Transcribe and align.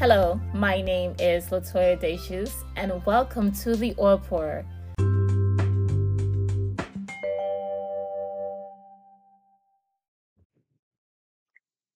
Hello, 0.00 0.40
my 0.54 0.80
name 0.80 1.16
is 1.18 1.48
Latoya 1.48 2.00
Deshus, 2.00 2.52
and 2.76 3.04
welcome 3.04 3.50
to 3.50 3.74
the 3.74 3.96
Oil 3.98 4.18
Pourer. 4.18 4.64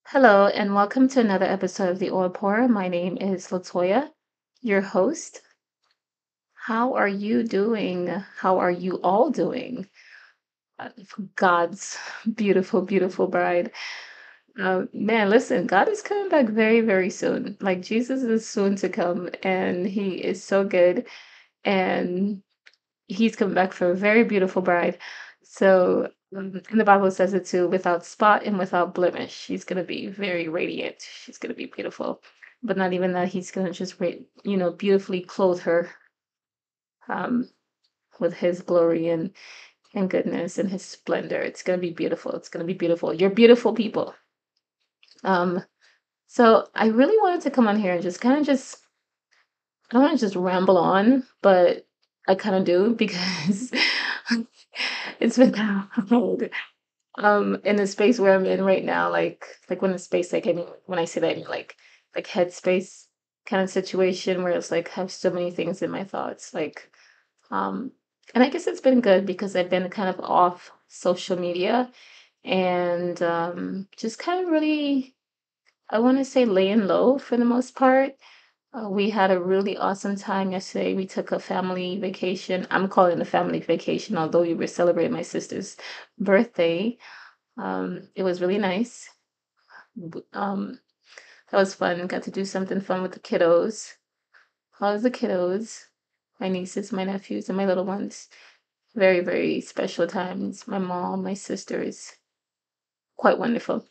Hello, 0.09 0.49
and 0.49 0.75
welcome 0.75 1.07
to 1.11 1.21
another 1.21 1.47
episode 1.47 1.91
of 1.91 2.01
the 2.01 2.11
Oil 2.11 2.29
Pourer. 2.29 2.67
My 2.67 2.89
name 2.89 3.19
is 3.19 3.47
Latoya, 3.51 4.11
your 4.63 4.81
host. 4.81 5.41
How 6.55 6.95
are 6.95 7.07
you 7.07 7.45
doing? 7.45 8.09
How 8.37 8.59
are 8.59 8.73
you 8.73 8.95
all 9.05 9.31
doing? 9.31 9.87
Uh, 10.77 10.89
God's 11.37 11.97
beautiful, 12.35 12.83
beautiful 12.83 13.29
bride. 13.29 13.71
Uh, 14.61 14.85
man, 14.93 15.31
listen, 15.31 15.67
God 15.67 15.89
is 15.89 16.03
coming 16.03 16.29
back 16.29 16.47
very, 16.49 16.81
very 16.81 17.11
soon. 17.11 17.57
Like 17.61 17.83
Jesus 17.83 18.23
is 18.23 18.49
soon 18.49 18.77
to 18.77 18.89
come, 18.89 19.31
and 19.43 19.87
He 19.87 20.11
is 20.17 20.45
so 20.45 20.65
good, 20.65 21.07
and 21.65 22.43
He's 23.09 23.37
coming 23.37 23.55
back 23.55 23.73
for 23.73 23.91
a 23.93 23.97
very 23.97 24.25
beautiful 24.25 24.63
bride. 24.63 24.99
So, 25.45 26.11
um, 26.37 26.61
and 26.71 26.81
the 26.81 26.85
Bible 26.85 27.11
says 27.13 27.35
it 27.35 27.47
too, 27.47 27.69
without 27.69 28.05
spot 28.07 28.45
and 28.45 28.59
without 28.59 28.95
blemish. 28.95 29.33
She's 29.35 29.65
gonna 29.65 29.85
be 29.85 30.09
very 30.09 30.49
radiant. 30.49 30.97
She's 31.03 31.39
gonna 31.39 31.55
be 31.55 31.67
beautiful, 31.67 32.23
but 32.63 32.77
not 32.79 32.93
even 32.95 33.13
that. 33.15 33.29
He's 33.29 33.51
gonna 33.53 33.73
just, 33.73 34.01
you 34.45 34.57
know, 34.59 34.73
beautifully 34.73 35.23
clothe 35.23 35.61
her, 35.63 35.91
um, 37.09 37.49
with 38.21 38.35
His 38.35 38.63
glory 38.63 39.09
and 39.11 39.33
and 39.95 40.11
goodness 40.11 40.59
and 40.59 40.71
His 40.71 40.85
splendor. 40.85 41.41
It's 41.43 41.63
gonna 41.65 41.79
be 41.79 41.93
beautiful. 41.93 42.33
It's 42.33 42.49
gonna 42.51 42.65
be 42.67 42.75
beautiful. 42.75 43.15
You're 43.15 43.31
beautiful 43.31 43.75
people. 43.75 44.15
Um, 45.25 45.63
so 46.29 46.69
I 46.75 46.89
really 46.89 47.19
wanted 47.19 47.43
to 47.43 47.51
come 47.51 47.69
on 47.69 47.79
here 47.79 47.95
and 47.95 48.03
just 48.03 48.21
kind 48.21 48.39
of 48.39 48.47
just 48.47 48.79
I 49.91 49.95
don't 49.95 50.05
want 50.05 50.19
to 50.19 50.25
just 50.25 50.37
ramble 50.37 50.79
on, 50.79 51.25
but 51.43 51.87
I 52.27 52.35
kind 52.35 52.57
of 52.57 52.65
do 52.65 52.95
because 52.99 53.71
it's 55.21 55.37
been 55.39 55.53
hard. 55.55 56.51
Um, 57.19 57.61
in 57.65 57.77
the 57.77 57.87
space 57.87 58.19
where 58.19 58.35
I'm 58.35 58.47
in 58.47 58.65
right 58.65 58.85
now, 58.85 59.11
like 59.11 59.45
like 59.69 59.83
when 59.83 59.93
the 59.93 59.99
space 59.99 60.33
like 60.33 60.47
I 60.47 60.53
mean 60.53 60.69
when 60.87 60.99
I 60.99 61.05
say 61.05 61.21
that 61.21 61.31
I 61.33 61.35
mean 61.35 61.47
like 61.49 61.77
like 62.17 62.27
headspace 62.27 63.07
kind 63.47 63.63
of 63.63 63.71
situation 63.71 64.43
where 64.43 64.53
it's 64.53 64.71
like 64.71 64.89
have 64.89 65.11
so 65.13 65.31
many 65.31 65.51
things 65.51 65.83
in 65.83 65.91
my 65.91 66.05
thoughts. 66.05 66.55
Like 66.55 66.91
um 67.51 67.93
and 68.35 68.43
I 68.45 68.49
guess 68.51 68.67
it's 68.67 68.81
been 68.81 69.01
good 69.03 69.27
because 69.27 69.57
I've 69.57 69.71
been 69.71 69.91
kind 69.91 70.09
of 70.09 70.21
off 70.21 70.73
social 70.89 71.39
media 71.39 71.91
and 72.45 73.23
um 73.23 73.89
just 73.97 74.19
kind 74.19 74.45
of 74.45 74.51
really 74.53 75.15
I 75.91 75.99
want 76.01 76.19
to 76.19 76.25
say 76.25 76.45
laying 76.45 76.87
low 76.87 77.19
for 77.19 77.37
the 77.37 77.45
most 77.45 77.77
part. 77.77 78.15
Uh, 78.73 78.89
we 78.89 79.11
had 79.11 79.31
a 79.31 79.41
really 79.41 79.77
awesome 79.77 80.17
time 80.17 80.53
yesterday. 80.53 80.95
We 80.95 81.07
took 81.07 81.33
a 81.33 81.39
family 81.39 81.99
vacation. 81.99 82.67
I'm 82.71 82.89
calling 82.89 83.19
it 83.19 83.23
a 83.23 83.27
family 83.27 83.61
vacation, 83.61 84.17
although 84.17 84.43
we 84.43 84.55
were 84.55 84.67
celebrating 84.67 85.13
my 85.13 85.23
sister's 85.23 85.77
birthday. 86.19 86.97
Um, 87.59 88.09
it 88.15 88.23
was 88.23 88.41
really 88.41 88.59
nice. 88.59 89.11
Um, 90.33 90.81
that 91.51 91.59
was 91.59 91.75
fun. 91.75 92.07
Got 92.07 92.23
to 92.25 92.31
do 92.31 92.45
something 92.47 92.81
fun 92.81 93.03
with 93.03 93.13
the 93.13 93.21
kiddos. 93.21 93.93
All 94.81 94.99
the 94.99 95.11
kiddos, 95.11 95.85
my 96.41 96.49
nieces, 96.49 96.93
my 96.93 97.05
nephews, 97.05 97.49
and 97.49 97.57
my 97.59 97.67
little 97.67 97.85
ones. 97.85 98.29
Very, 98.95 99.21
very 99.21 99.61
special 99.61 100.07
times. 100.07 100.67
My 100.67 100.79
mom, 100.79 101.23
my 101.23 101.35
sisters, 101.35 102.13
quite 103.23 103.39
wonderful. 103.39 103.87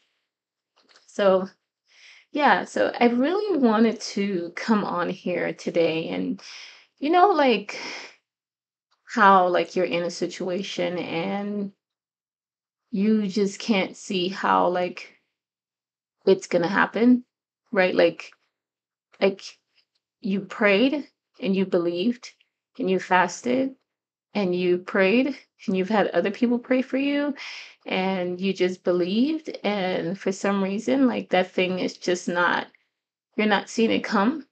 So 1.08 1.48
Yeah, 2.32 2.66
so 2.66 2.94
I 3.00 3.08
really 3.08 3.58
wanted 3.60 4.02
to 4.16 4.52
come 4.56 4.84
on 4.86 5.10
here 5.10 5.54
today 5.54 6.10
and 6.10 6.42
you 7.00 7.10
know 7.12 7.30
like 7.32 7.78
how 9.14 9.48
like 9.48 9.76
you're 9.76 9.86
in 9.86 10.02
a 10.04 10.10
situation 10.10 10.98
and 10.98 11.74
you 12.92 13.28
just 13.28 13.60
can't 13.60 13.98
see 13.98 14.28
how 14.30 14.68
like 14.68 15.20
it's 16.26 16.48
gonna 16.48 16.68
happen, 16.68 17.24
right? 17.72 17.94
Like 17.96 18.32
like 19.22 19.44
you 20.22 20.42
prayed 20.42 21.08
and 21.42 21.56
you 21.56 21.66
believed 21.66 22.32
and 22.80 22.90
you 22.90 23.00
fasted 23.00 23.76
and 24.34 24.56
you 24.56 24.78
prayed 24.80 25.36
and 25.68 25.78
you've 25.78 25.90
had 25.90 26.08
other 26.10 26.32
people 26.32 26.60
pray 26.60 26.82
for 26.82 26.98
you 26.98 27.34
and 27.86 28.40
you 28.42 28.54
just 28.54 28.84
believed 28.84 29.50
and 29.64 30.20
for 30.20 30.32
some 30.32 30.64
reason 30.64 31.08
like 31.08 31.30
that 31.30 31.52
thing 31.52 31.80
is 31.80 31.98
just 31.98 32.28
not 32.28 32.68
you're 33.38 33.48
not 33.48 33.70
seeing 33.70 33.92
it 33.92 34.04
come 34.04 34.46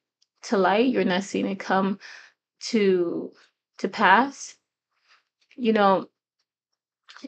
to 0.43 0.57
light 0.57 0.87
you're 0.89 1.03
not 1.03 1.23
seeing 1.23 1.47
it 1.47 1.59
come 1.59 1.99
to 2.59 3.31
to 3.77 3.87
pass 3.89 4.55
you 5.55 5.73
know? 5.73 6.07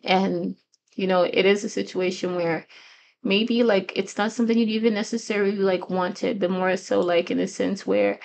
And 0.04 0.56
you 0.96 1.08
know 1.08 1.24
it 1.24 1.46
is 1.46 1.64
a 1.64 1.70
situation 1.70 2.36
where 2.36 2.68
maybe 3.24 3.64
like 3.64 3.94
it's 3.96 4.18
not 4.18 4.32
something 4.32 4.58
you'd 4.58 4.70
even 4.70 4.94
necessarily 4.94 5.56
like 5.58 5.90
wanted 5.90 6.40
but 6.40 6.52
more 6.52 6.78
so 6.78 7.02
like 7.02 7.32
in 7.32 7.40
a 7.40 7.48
sense 7.48 7.88
where 7.88 8.20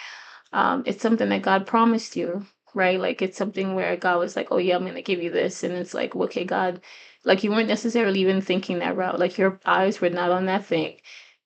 um 0.52 0.82
it's 0.86 1.02
something 1.02 1.28
that 1.30 1.42
god 1.42 1.66
promised 1.66 2.16
you 2.16 2.46
right? 2.76 3.00
Like 3.00 3.22
it's 3.22 3.38
something 3.38 3.74
where 3.74 3.96
god 3.96 4.18
was 4.20 4.36
like 4.36 4.48
oh 4.52 4.58
yeah 4.58 4.76
i'm 4.76 4.86
gonna 4.86 5.02
give 5.02 5.22
you 5.22 5.30
this 5.30 5.64
and 5.64 5.74
it's 5.74 5.94
like 5.94 6.14
okay 6.16 6.44
god 6.44 6.80
like 7.24 7.44
you 7.44 7.50
weren't 7.50 7.68
necessarily 7.68 8.20
even 8.20 8.40
thinking 8.42 8.80
that 8.80 8.96
route 8.96 9.18
like 9.18 9.38
your 9.38 9.60
eyes 9.66 10.00
were 10.00 10.10
not 10.10 10.30
on 10.30 10.46
that 10.46 10.66
thing. 10.66 10.98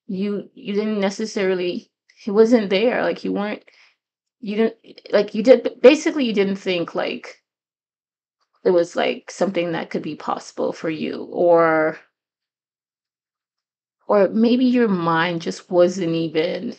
You 0.08 0.50
you 0.54 0.74
didn't 0.74 1.00
necessarily 1.00 1.91
it 2.26 2.32
wasn't 2.32 2.70
there 2.70 3.02
like 3.04 3.24
you 3.24 3.32
weren't 3.32 3.64
you 4.41 4.56
didn't 4.56 4.76
like 5.12 5.34
you 5.34 5.42
did 5.42 5.80
basically 5.82 6.24
you 6.26 6.34
didn't 6.34 6.56
think 6.56 6.94
like 6.94 7.42
it 8.64 8.70
was 8.70 8.97
like 8.97 9.30
something 9.30 9.72
that 9.72 9.91
could 9.91 10.02
be 10.02 10.16
possible 10.16 10.72
for 10.72 10.91
you 10.91 11.24
or 11.32 11.98
or 14.08 14.28
maybe 14.28 14.64
your 14.66 14.88
mind 14.88 15.42
just 15.42 15.70
wasn't 15.70 16.14
even 16.14 16.74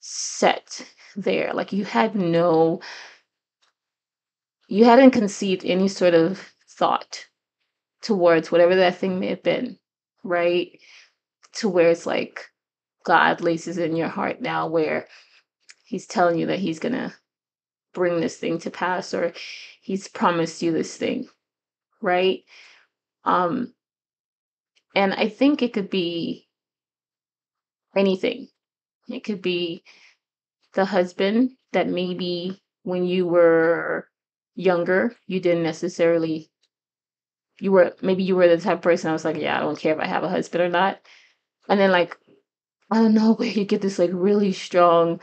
set 0.00 0.84
there. 1.16 1.52
Like 1.54 1.72
you 1.72 1.84
had 1.84 2.14
no 2.16 2.80
you 4.72 4.84
hadn't 4.84 5.10
conceived 5.10 5.64
any 5.64 5.88
sort 5.88 6.14
of 6.14 6.38
thought 6.68 7.26
towards 8.00 8.50
whatever 8.50 8.74
that 8.76 8.96
thing 8.96 9.20
may 9.20 9.28
have 9.28 9.42
been 9.42 9.78
right? 10.24 10.78
To 11.54 11.68
where 11.68 11.90
it's 11.90 12.06
like 12.06 12.48
god 13.04 13.40
laces 13.40 13.78
in 13.78 13.96
your 13.96 14.08
heart 14.08 14.40
now 14.40 14.68
where 14.68 15.06
he's 15.84 16.06
telling 16.06 16.38
you 16.38 16.46
that 16.46 16.60
he's 16.60 16.78
gonna 16.78 17.12
bring 17.92 18.20
this 18.20 18.36
thing 18.38 18.58
to 18.60 18.70
pass 18.70 19.12
or 19.12 19.32
he's 19.80 20.08
promised 20.08 20.62
you 20.62 20.72
this 20.72 20.96
thing 20.96 21.28
right? 22.00 22.42
Um 23.24 23.74
and 24.94 25.14
i 25.14 25.28
think 25.28 25.62
it 25.62 25.72
could 25.72 25.90
be 25.90 26.48
anything. 27.96 28.48
It 29.08 29.24
could 29.24 29.42
be 29.42 29.84
the 30.74 30.84
husband 30.84 31.52
that 31.72 31.88
maybe 31.88 32.62
when 32.82 33.04
you 33.04 33.26
were 33.26 34.08
younger 34.54 35.14
you 35.26 35.40
didn't 35.40 35.62
necessarily 35.62 36.50
you 37.60 37.72
were 37.72 37.94
maybe 38.02 38.22
you 38.22 38.36
were 38.36 38.48
the 38.48 38.58
type 38.58 38.78
of 38.78 38.82
person 38.82 39.10
I 39.10 39.12
was 39.12 39.24
like 39.24 39.36
yeah 39.36 39.56
i 39.56 39.60
don't 39.60 39.78
care 39.78 39.94
if 39.94 40.00
i 40.00 40.06
have 40.06 40.24
a 40.24 40.28
husband 40.28 40.62
or 40.62 40.68
not. 40.68 41.00
And 41.68 41.80
then 41.80 41.90
like 41.90 42.16
i 42.90 42.96
don't 42.96 43.14
know 43.14 43.34
where 43.38 43.48
you 43.48 43.64
get 43.64 43.82
this 43.82 43.98
like 43.98 44.10
really 44.12 44.52
strong 44.52 45.20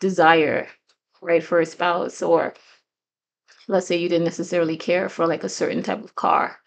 desire 0.00 0.68
right 1.22 1.42
for 1.42 1.60
a 1.60 1.66
spouse 1.66 2.22
or 2.22 2.54
let's 3.68 3.86
say 3.86 3.96
you 3.96 4.08
didn't 4.08 4.24
necessarily 4.24 4.76
care 4.76 5.08
for 5.08 5.26
like 5.26 5.44
a 5.44 5.48
certain 5.48 5.82
type 5.82 6.02
of 6.02 6.14
car. 6.14 6.58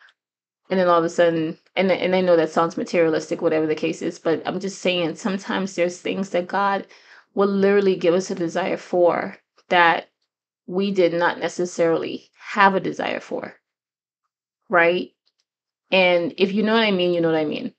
And 0.69 0.79
then 0.79 0.87
all 0.87 0.99
of 0.99 1.05
a 1.05 1.09
sudden 1.09 1.57
and 1.75 1.91
and 1.91 2.15
I 2.15 2.21
know 2.21 2.35
that 2.37 2.51
sounds 2.51 2.77
materialistic 2.77 3.41
whatever 3.41 3.67
the 3.67 3.75
case 3.75 4.01
is 4.01 4.19
but 4.19 4.41
I'm 4.45 4.59
just 4.59 4.81
saying 4.81 5.15
sometimes 5.15 5.75
there's 5.75 5.99
things 5.99 6.31
that 6.31 6.47
God 6.47 6.87
will 7.35 7.47
literally 7.47 7.95
give 7.95 8.13
us 8.13 8.31
a 8.31 8.35
desire 8.35 8.77
for 8.77 9.37
that 9.69 10.09
we 10.67 10.91
did 10.91 11.13
not 11.13 11.39
necessarily 11.39 12.29
have 12.37 12.75
a 12.75 12.79
desire 12.79 13.19
for 13.19 13.55
right 14.69 15.11
and 15.91 16.33
if 16.37 16.53
you 16.53 16.63
know 16.63 16.73
what 16.73 16.83
I 16.83 16.91
mean 16.91 17.13
you 17.13 17.21
know 17.21 17.29
what 17.31 17.39
I 17.39 17.45
mean 17.45 17.73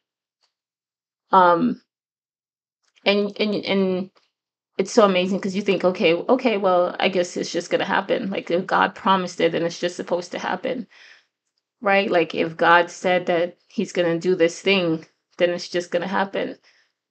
um 1.32 1.80
and 3.04 3.36
and 3.40 3.54
and 3.64 4.10
it's 4.78 4.92
so 4.92 5.04
amazing 5.04 5.38
because 5.38 5.56
you 5.56 5.62
think 5.62 5.84
okay 5.84 6.14
okay 6.14 6.56
well 6.58 6.96
I 7.00 7.08
guess 7.08 7.36
it's 7.36 7.52
just 7.52 7.70
gonna 7.70 7.84
happen 7.84 8.30
like 8.30 8.50
if 8.50 8.66
God 8.66 8.94
promised 8.94 9.40
it 9.40 9.52
then 9.52 9.64
it's 9.64 9.80
just 9.80 9.96
supposed 9.96 10.32
to 10.32 10.38
happen 10.38 10.86
right? 11.82 12.10
Like 12.10 12.34
if 12.36 12.58
God 12.58 12.90
said 12.90 13.26
that 13.28 13.58
he's 13.68 13.92
to 14.12 14.20
do 14.20 14.36
this 14.36 14.60
thing, 14.62 15.06
then 15.38 15.50
it's 15.52 15.68
just 15.70 15.92
to 16.02 16.08
happen. 16.08 16.58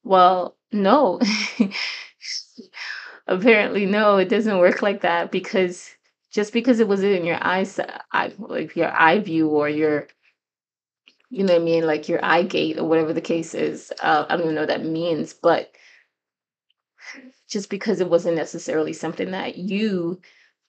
Well, 0.03 0.57
no. 0.73 1.21
Apparently 3.31 3.85
no, 3.87 4.17
it 4.17 4.29
doesn't 4.29 4.59
work 4.59 4.81
like 4.83 5.01
that 5.01 5.31
because 5.31 5.91
just 6.31 6.53
because 6.53 6.79
it 6.81 6.87
was 6.89 7.03
in 7.03 7.25
your 7.25 7.39
eyes 7.41 7.79
eye 8.13 8.33
like 8.39 8.75
your 8.75 8.91
eye 8.91 9.19
view 9.19 9.49
or 9.49 9.69
your 9.69 10.07
you 11.29 11.43
know 11.45 11.53
what 11.53 11.61
I 11.61 11.65
mean, 11.65 11.85
like 11.87 12.09
your 12.09 12.23
eye 12.25 12.43
gate 12.43 12.77
or 12.79 12.85
whatever 12.85 13.13
the 13.13 13.21
case 13.21 13.53
is. 13.55 13.91
Uh, 14.01 14.25
I 14.29 14.35
don't 14.35 14.43
even 14.45 14.55
know 14.55 14.61
what 14.63 14.69
that 14.69 14.85
means, 14.85 15.33
but 15.33 15.71
just 17.49 17.69
because 17.69 18.01
it 18.01 18.09
wasn't 18.09 18.35
necessarily 18.37 18.93
something 18.93 19.31
that 19.31 19.57
you 19.57 20.21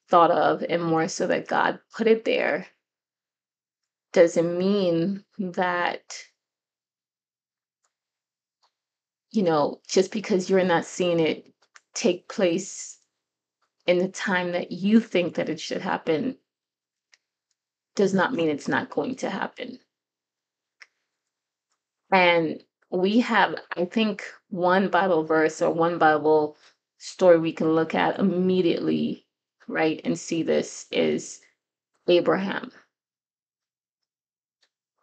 thought 0.09 0.31
of 0.31 0.65
and 0.69 0.83
more 0.83 1.09
so 1.09 1.27
that 1.29 1.49
God 1.49 1.81
put 1.97 2.07
it 2.09 2.25
there 2.25 2.67
doesn't 4.13 4.59
mean 4.59 5.25
that 5.39 6.03
you 9.33 9.43
know 9.43 9.81
just 9.89 10.13
because 10.13 10.51
you're 10.51 10.65
not 10.65 10.85
seeing 10.87 11.21
it 11.21 11.52
take 11.95 12.29
place 12.29 12.99
in 13.87 13.99
the 13.99 14.09
time 14.09 14.53
that 14.53 14.73
you 14.73 15.01
think 15.01 15.35
that 15.35 15.49
it 15.49 15.61
should 15.61 15.83
happen 15.83 16.37
does 17.95 18.15
not 18.15 18.33
mean 18.33 18.49
it's 18.49 18.69
not 18.69 18.91
going 18.91 19.17
to 19.17 19.29
happen. 19.29 19.79
And 22.11 22.63
we 22.93 23.21
have 23.21 23.55
i 23.77 23.85
think 23.87 24.23
one 24.51 24.89
bible 24.89 25.25
verse 25.25 25.63
or 25.63 25.73
one 25.73 25.99
bible 25.99 26.57
story 26.99 27.39
we 27.39 27.53
can 27.53 27.73
look 27.73 27.95
at 27.95 28.19
immediately 28.19 29.27
right 29.67 30.01
and 30.05 30.19
see 30.19 30.43
this 30.43 30.87
is 30.93 31.41
abraham. 32.09 32.71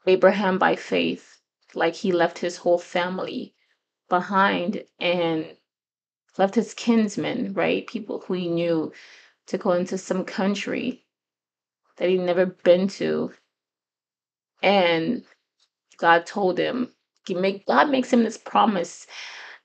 Abraham 0.06 0.58
by 0.60 0.76
faith 0.76 1.40
like 1.74 1.96
he 1.96 2.12
left 2.12 2.38
his 2.38 2.58
whole 2.58 2.78
family 2.80 3.54
behind 4.08 4.84
and 5.00 5.46
left 6.38 6.56
his 6.56 6.74
kinsmen, 6.74 7.54
right? 7.54 7.88
People 7.88 8.20
who 8.20 8.34
he 8.34 8.48
knew 8.48 8.92
to 9.48 9.58
go 9.58 9.72
into 9.72 9.98
some 9.98 10.24
country 10.26 11.04
that 11.98 12.10
he'd 12.10 12.20
never 12.20 12.46
been 12.46 12.88
to. 12.88 13.32
And 14.64 15.24
God 15.98 16.26
told 16.26 16.58
him, 16.58 16.94
he 17.28 17.34
make, 17.36 17.66
God 17.66 17.90
makes 17.90 18.12
him 18.12 18.24
this 18.24 18.38
promise 18.38 19.08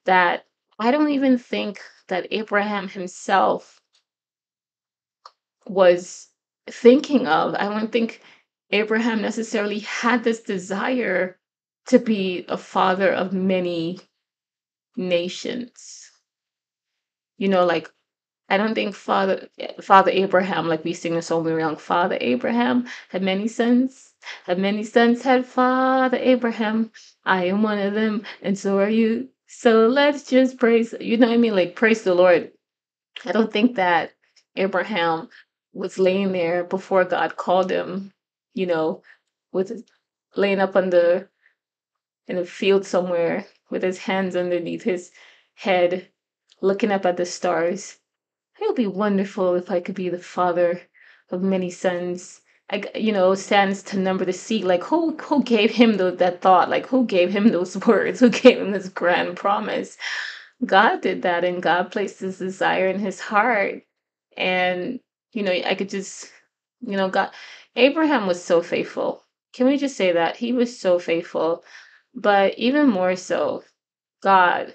that 0.04 0.46
I 0.78 0.90
don't 0.90 1.10
even 1.10 1.38
think 1.38 1.80
that 2.08 2.28
Abraham 2.30 2.88
himself 2.88 3.80
was 5.66 6.28
thinking 6.68 7.26
of. 7.26 7.54
I 7.54 7.68
don't 7.68 7.92
think 7.92 8.20
Abraham 8.70 9.22
necessarily 9.22 9.80
had 9.80 10.24
this 10.24 10.42
desire 10.42 11.38
to 11.86 11.98
be 11.98 12.44
a 12.48 12.56
father 12.56 13.12
of 13.12 13.32
many 13.32 14.00
nations. 14.96 16.03
You 17.38 17.48
know, 17.48 17.64
like 17.64 17.90
I 18.48 18.56
don't 18.56 18.74
think 18.74 18.94
Father 18.94 19.48
Father 19.80 20.10
Abraham, 20.12 20.68
like 20.68 20.84
we 20.84 20.92
sing 20.92 21.14
the 21.14 21.22
song 21.22 21.44
we 21.44 21.52
were 21.52 21.60
young, 21.60 21.76
Father 21.76 22.18
Abraham 22.20 22.86
had 23.08 23.22
many 23.22 23.48
sons. 23.48 24.14
Had 24.46 24.58
many 24.58 24.84
sons 24.84 25.22
had 25.22 25.46
Father 25.46 26.18
Abraham. 26.18 26.90
I 27.24 27.46
am 27.46 27.62
one 27.62 27.78
of 27.78 27.94
them, 27.94 28.24
and 28.42 28.58
so 28.58 28.78
are 28.78 28.88
you. 28.88 29.28
So 29.46 29.86
let's 29.88 30.28
just 30.28 30.58
praise, 30.58 30.94
you 31.00 31.16
know 31.16 31.28
what 31.28 31.34
I 31.34 31.38
mean? 31.38 31.54
Like 31.56 31.76
praise 31.76 32.02
the 32.02 32.14
Lord. 32.14 32.52
I 33.24 33.32
don't 33.32 33.52
think 33.52 33.76
that 33.76 34.12
Abraham 34.56 35.28
was 35.72 35.98
laying 35.98 36.32
there 36.32 36.64
before 36.64 37.04
God 37.04 37.36
called 37.36 37.70
him, 37.70 38.12
you 38.54 38.66
know, 38.66 39.02
with 39.52 39.84
laying 40.36 40.60
up 40.60 40.76
on 40.76 40.90
the 40.90 41.28
in 42.28 42.38
a 42.38 42.44
field 42.44 42.86
somewhere 42.86 43.46
with 43.70 43.82
his 43.82 43.98
hands 43.98 44.36
underneath 44.36 44.82
his 44.82 45.10
head, 45.54 46.08
looking 46.62 46.92
up 46.92 47.06
at 47.06 47.16
the 47.16 47.26
stars. 47.26 47.98
It 48.60 48.66
would 48.68 48.76
be 48.76 48.86
wonderful 48.86 49.54
if 49.56 49.70
I 49.70 49.80
could 49.80 49.96
be 49.96 50.08
the 50.08 50.18
father 50.18 50.82
of 51.30 51.42
many 51.42 51.70
sons. 51.70 52.42
I, 52.70 52.84
you 52.94 53.12
know, 53.12 53.34
stands 53.34 53.82
to 53.84 53.98
number 53.98 54.24
the 54.24 54.32
sea. 54.32 54.62
Like 54.62 54.84
who 54.84 55.16
who 55.18 55.42
gave 55.42 55.72
him 55.72 55.94
the, 55.98 56.12
that 56.12 56.42
thought? 56.42 56.70
Like 56.70 56.86
who 56.86 57.06
gave 57.06 57.30
him 57.32 57.48
those 57.50 57.76
words? 57.86 58.20
Who 58.20 58.30
gave 58.30 58.58
him 58.60 58.72
this 58.72 58.88
grand 58.88 59.36
promise? 59.36 59.98
God 60.66 61.00
did 61.02 61.22
that, 61.22 61.44
and 61.44 61.62
God 61.62 61.92
placed 61.92 62.20
this 62.20 62.38
desire 62.38 62.88
in 62.88 63.00
his 63.00 63.20
heart. 63.20 63.82
And 64.36 65.00
you 65.32 65.42
know, 65.42 65.52
I 65.52 65.74
could 65.74 65.90
just, 65.90 66.32
you 66.82 66.96
know, 66.96 67.08
God, 67.10 67.30
Abraham 67.76 68.26
was 68.26 68.42
so 68.44 68.62
faithful. 68.62 69.24
Can 69.54 69.66
we 69.66 69.78
just 69.78 69.96
say 69.96 70.12
that 70.12 70.36
he 70.36 70.52
was 70.52 70.78
so 70.78 70.98
faithful? 70.98 71.64
But 72.14 72.58
even 72.58 72.88
more 72.88 73.16
so, 73.16 73.64
God 74.22 74.74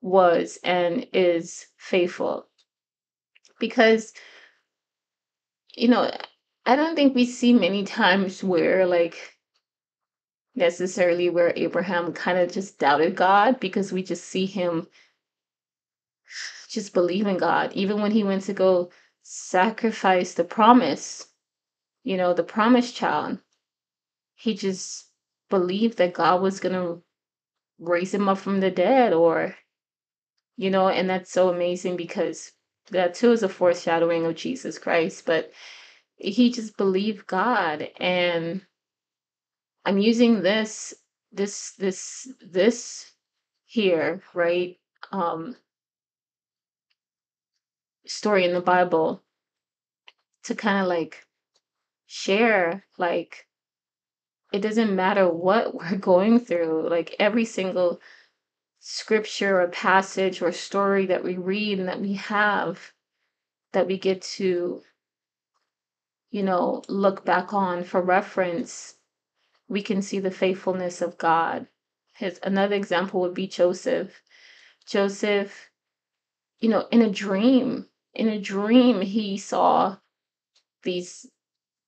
was 0.00 0.58
and 0.62 1.06
is 1.12 1.66
faithful. 1.76 2.46
Because, 3.58 4.12
you 5.74 5.88
know, 5.88 6.10
I 6.64 6.76
don't 6.76 6.96
think 6.96 7.14
we 7.14 7.24
see 7.24 7.52
many 7.52 7.84
times 7.84 8.42
where, 8.42 8.86
like, 8.86 9.36
necessarily 10.54 11.30
where 11.30 11.52
Abraham 11.54 12.12
kind 12.12 12.38
of 12.38 12.50
just 12.50 12.78
doubted 12.78 13.14
God 13.14 13.60
because 13.60 13.92
we 13.92 14.02
just 14.02 14.24
see 14.24 14.46
him 14.46 14.88
just 16.68 16.92
believe 16.92 17.26
in 17.26 17.38
God. 17.38 17.72
Even 17.74 18.00
when 18.02 18.10
he 18.10 18.24
went 18.24 18.42
to 18.44 18.52
go 18.52 18.90
sacrifice 19.22 20.34
the 20.34 20.44
promise, 20.44 21.28
you 22.02 22.16
know, 22.16 22.34
the 22.34 22.42
promised 22.42 22.94
child, 22.96 23.38
he 24.34 24.54
just 24.54 25.06
believed 25.48 25.98
that 25.98 26.14
God 26.14 26.42
was 26.42 26.60
going 26.60 26.74
to 26.74 27.02
raise 27.78 28.12
him 28.12 28.28
up 28.28 28.38
from 28.38 28.60
the 28.60 28.70
dead 28.70 29.12
or 29.12 29.54
you 30.56 30.70
know 30.70 30.88
and 30.88 31.08
that's 31.08 31.30
so 31.30 31.48
amazing 31.48 31.96
because 31.96 32.52
that 32.90 33.14
too 33.14 33.32
is 33.32 33.42
a 33.42 33.48
foreshadowing 33.48 34.24
of 34.24 34.34
Jesus 34.34 34.78
Christ 34.78 35.26
but 35.26 35.52
he 36.16 36.50
just 36.50 36.76
believed 36.76 37.26
God 37.26 37.88
and 37.98 38.62
I'm 39.84 39.98
using 39.98 40.42
this 40.42 40.94
this 41.32 41.72
this 41.78 42.28
this 42.40 43.12
here 43.66 44.22
right 44.34 44.78
um 45.12 45.56
story 48.06 48.44
in 48.44 48.52
the 48.52 48.60
Bible 48.60 49.22
to 50.44 50.54
kind 50.54 50.80
of 50.80 50.88
like 50.88 51.26
share 52.06 52.84
like 52.98 53.46
it 54.52 54.60
doesn't 54.60 54.94
matter 54.94 55.28
what 55.28 55.74
we're 55.78 55.96
going 55.98 56.40
through 56.40 56.88
like 56.88 57.14
every 57.18 57.44
single 57.44 58.00
scripture 58.88 59.60
or 59.60 59.66
passage 59.66 60.40
or 60.40 60.52
story 60.52 61.06
that 61.06 61.24
we 61.24 61.36
read 61.36 61.80
and 61.80 61.88
that 61.88 62.00
we 62.00 62.12
have 62.12 62.92
that 63.72 63.88
we 63.88 63.98
get 63.98 64.22
to 64.22 64.80
you 66.30 66.44
know 66.44 66.80
look 66.88 67.24
back 67.24 67.52
on 67.52 67.82
for 67.82 68.00
reference 68.00 68.94
we 69.66 69.82
can 69.82 70.00
see 70.00 70.20
the 70.20 70.30
faithfulness 70.30 71.02
of 71.02 71.18
god. 71.18 71.66
His 72.14 72.38
another 72.44 72.76
example 72.76 73.20
would 73.22 73.34
be 73.34 73.48
joseph. 73.48 74.22
Joseph 74.86 75.68
you 76.60 76.68
know 76.68 76.86
in 76.92 77.02
a 77.02 77.10
dream 77.10 77.88
in 78.14 78.28
a 78.28 78.40
dream 78.40 79.00
he 79.00 79.36
saw 79.36 79.96
these 80.84 81.26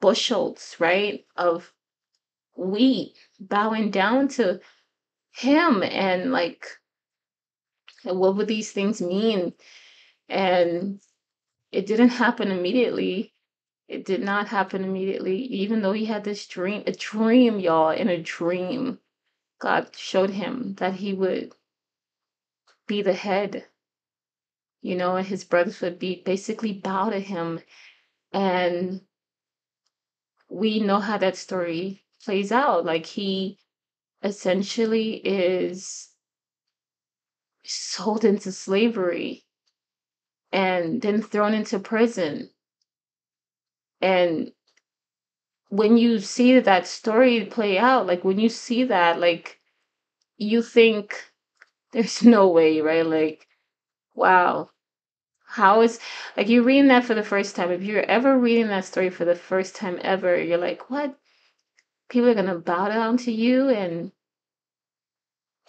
bushels 0.01 0.75
right 0.81 1.25
of 1.37 1.73
wheat 2.57 3.15
bowing 3.39 3.93
down 3.93 4.27
to 4.27 4.61
him 5.31 5.85
and 5.85 6.33
like 6.33 6.67
what 8.05 8.37
would 8.37 8.49
these 8.49 8.73
things 8.73 9.01
mean? 9.01 9.55
And 10.29 11.01
it 11.73 11.87
didn't 11.87 12.11
happen 12.11 12.51
immediately. 12.51 13.35
It 13.89 14.05
did 14.05 14.23
not 14.23 14.49
happen 14.49 14.85
immediately 14.85 15.39
even 15.45 15.81
though 15.81 15.93
he 15.93 16.05
had 16.05 16.25
this 16.25 16.47
dream 16.47 16.83
a 16.87 16.93
dream 16.93 17.59
y'all 17.59 17.91
in 17.91 18.09
a 18.09 18.23
dream. 18.23 18.99
God 19.61 19.97
showed 19.97 20.31
him 20.31 20.75
that 20.75 20.95
he 20.95 21.15
would 21.15 21.55
be 22.87 23.03
the 23.03 23.15
head 23.15 23.67
you 24.83 24.97
know 24.97 25.17
and 25.17 25.27
his 25.27 25.45
brothers 25.45 25.81
would 25.81 25.99
be 25.99 26.23
basically 26.25 26.73
bow 26.73 27.11
to 27.11 27.21
him. 27.21 27.61
And 28.33 29.01
we 30.51 30.81
know 30.81 31.01
how 31.01 31.19
that 31.19 31.37
story 31.37 32.05
plays 32.25 32.53
out. 32.53 32.85
Like 32.85 33.07
he 33.07 33.59
essentially 34.23 35.15
is 35.15 36.09
sold 37.69 38.25
into 38.25 38.51
slavery 38.51 39.45
and 40.53 41.03
then 41.03 41.23
thrown 41.23 41.55
into 41.55 41.79
prison. 41.79 42.51
And 44.01 44.53
when 45.69 45.99
you 45.99 46.19
see 46.21 46.59
that 46.59 46.87
story 46.87 47.45
play 47.45 47.79
out, 47.79 48.07
like 48.07 48.25
when 48.25 48.39
you 48.39 48.49
see 48.49 48.85
that, 48.85 49.21
like 49.21 49.61
you 50.39 50.63
think 50.63 51.33
there's 51.93 52.23
no 52.25 52.49
way, 52.49 52.81
right? 52.81 53.05
Like, 53.05 53.47
wow. 54.15 54.71
How 55.47 55.81
is 55.81 55.99
like 56.37 56.49
you're 56.49 56.63
reading 56.63 56.89
that 56.89 57.05
for 57.05 57.15
the 57.15 57.23
first 57.23 57.57
time? 57.57 57.71
If 57.71 57.83
you're 57.83 58.03
ever 58.03 58.39
reading 58.39 58.69
that 58.69 58.85
story 58.85 59.11
for 59.11 59.25
the 59.25 59.35
first 59.35 59.75
time 59.75 59.99
ever, 60.03 60.41
you're 60.43 60.59
like, 60.59 60.91
what? 60.91 61.19
People 62.11 62.29
are 62.31 62.35
gonna 62.35 62.59
bow 62.59 62.89
down 62.89 63.17
to 63.19 63.33
you 63.33 63.69
and 63.71 64.13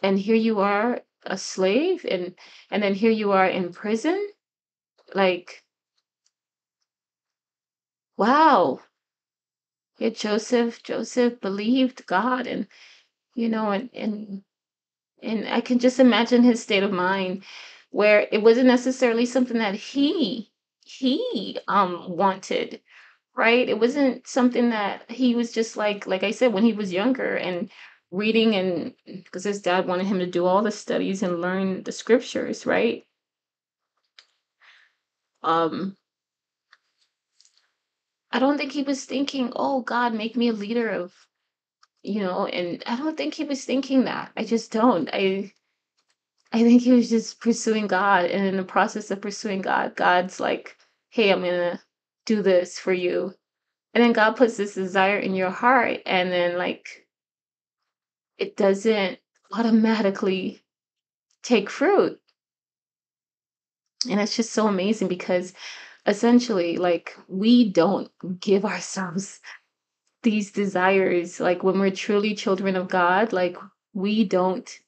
and 0.03 0.19
here 0.19 0.35
you 0.35 0.59
are 0.59 1.01
a 1.25 1.37
slave 1.37 2.05
and 2.09 2.35
and 2.71 2.83
then 2.83 2.93
here 2.95 3.11
you 3.11 3.31
are 3.31 3.47
in 3.47 3.73
prison? 3.73 4.29
Like 5.15 5.63
wow. 8.17 8.79
Yeah 9.99 10.09
joseph 10.09 10.81
joseph 10.81 11.39
believed 11.41 12.05
god 12.07 12.47
and 12.47 12.67
you 13.35 13.49
know 13.49 13.71
and 13.71 13.89
and 13.93 14.43
and 15.23 15.47
i 15.49 15.61
can 15.61 15.79
just 15.79 15.99
imagine 15.99 16.43
his 16.43 16.61
state 16.63 16.83
of 16.83 16.91
mind 16.91 17.43
where 17.91 18.27
it 18.31 18.41
wasn't 18.43 18.67
necessarily 18.67 19.25
something 19.25 19.57
that 19.59 19.75
he 19.75 20.51
he 20.85 21.59
um 21.67 22.09
wanted 22.17 22.81
right? 23.35 23.69
It 23.69 23.79
wasn't 23.79 24.27
something 24.27 24.71
that 24.71 25.09
he 25.11 25.35
was 25.35 25.51
just 25.53 25.77
like 25.77 26.07
like 26.07 26.23
i 26.23 26.31
said 26.31 26.53
when 26.53 26.63
he 26.65 26.73
was 26.73 26.93
younger 26.93 27.35
and 27.37 27.71
reading 28.11 28.55
and 28.55 28.93
because 29.05 29.43
his 29.43 29.61
dad 29.61 29.87
wanted 29.87 30.07
him 30.07 30.19
to 30.19 30.25
do 30.27 30.45
all 30.45 30.61
the 30.63 30.71
studies 30.71 31.23
and 31.23 31.41
learn 31.41 31.83
the 31.83 31.91
scriptures 31.91 32.65
right? 32.65 33.03
Um 35.43 35.95
i 38.31 38.39
don't 38.39 38.57
think 38.57 38.71
he 38.71 38.83
was 38.83 39.05
thinking 39.05 39.51
oh 39.55 39.81
god 39.81 40.13
make 40.13 40.35
me 40.35 40.49
a 40.49 40.53
leader 40.53 40.89
of 40.89 41.13
you 42.03 42.21
know 42.21 42.45
and 42.45 42.83
i 42.87 42.95
don't 42.95 43.17
think 43.17 43.33
he 43.33 43.43
was 43.43 43.65
thinking 43.65 44.05
that. 44.05 44.31
I 44.37 44.43
just 44.43 44.71
don't. 44.71 45.09
I 45.13 45.51
i 46.51 46.63
think 46.63 46.81
he 46.81 46.91
was 46.91 47.09
just 47.09 47.39
pursuing 47.41 47.87
god 47.87 48.25
and 48.25 48.45
in 48.45 48.57
the 48.57 48.63
process 48.63 49.11
of 49.11 49.21
pursuing 49.21 49.61
god 49.61 49.95
god's 49.95 50.39
like 50.39 50.77
hey 51.09 51.31
i'm 51.31 51.41
gonna 51.41 51.79
do 52.25 52.41
this 52.41 52.77
for 52.79 52.93
you. 52.93 53.33
And 53.93 54.03
then 54.03 54.13
god 54.13 54.35
puts 54.35 54.57
this 54.57 54.75
desire 54.75 55.19
in 55.19 55.33
your 55.35 55.51
heart 55.51 56.01
and 56.05 56.31
then 56.31 56.57
like 56.57 56.98
it 58.39 58.55
doesn't 58.57 59.19
automatically 59.51 60.61
take 61.43 61.69
fruit. 61.69 62.19
And 64.09 64.19
it's 64.19 64.35
just 64.35 64.53
so 64.53 64.67
amazing 64.67 65.09
because 65.09 65.53
essentially 66.05 66.77
like 66.77 67.15
we 67.27 67.69
don't 67.69 68.09
give 68.39 68.65
ourselves 68.65 69.41
these 70.23 70.51
desires 70.51 71.39
like 71.39 71.63
when 71.63 71.79
we're 71.79 71.91
truly 71.91 72.33
children 72.33 72.75
of 72.75 72.87
god 72.87 73.31
like 73.33 73.57
we 73.93 74.23
don't 74.25 74.79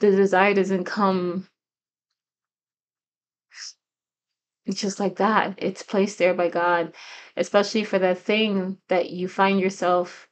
the 0.00 0.10
desire 0.10 0.54
doesn't 0.54 0.84
come 0.84 1.48
it's 4.64 4.80
just 4.80 5.00
like 5.00 5.16
that. 5.16 5.54
It's 5.58 5.82
placed 5.82 6.18
there 6.18 6.34
by 6.34 6.48
god 6.48 6.94
especially 7.36 7.84
for 7.84 7.98
that 7.98 8.18
thing 8.18 8.78
that 8.88 9.10
you 9.10 9.28
find 9.28 9.58
yourself 9.58 10.28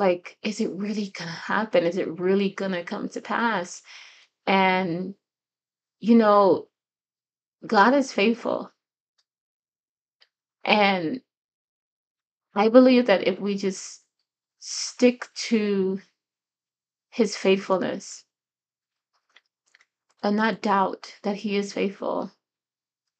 like 0.00 0.38
is 0.42 0.62
it 0.62 0.70
really 0.72 1.10
gonna 1.10 1.30
happen? 1.30 1.84
Is 1.84 1.98
it 1.98 2.18
really 2.18 2.50
gonna 2.50 2.82
come 2.82 3.08
to 3.10 3.20
pass? 3.20 3.82
And 4.46 5.14
you 6.00 6.16
know 6.16 6.68
god 7.66 7.94
is 7.94 8.12
faithful. 8.12 8.72
And 10.64 11.20
i 12.54 12.68
believe 12.68 13.06
that 13.06 13.28
if 13.28 13.38
we 13.38 13.56
just 13.56 14.02
stick 14.58 15.28
to 15.34 16.00
his 17.10 17.36
faithfulness 17.36 18.24
and 20.22 20.36
not 20.36 20.62
doubt 20.62 21.14
that 21.22 21.36
he 21.36 21.56
is 21.56 21.72
faithful 21.72 22.30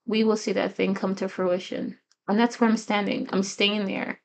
we 0.07 0.25
will 0.25 0.37
see 0.37 0.53
that 0.53 0.75
thing 0.75 0.95
come 0.95 1.15
to 1.15 1.29
fruition. 1.29 1.99
And 2.27 2.39
that's 2.39 2.59
where 2.59 2.71
i'm 2.71 2.77
standing. 2.79 3.29
I'm 3.33 3.43
staying 3.43 3.85
there 3.85 4.21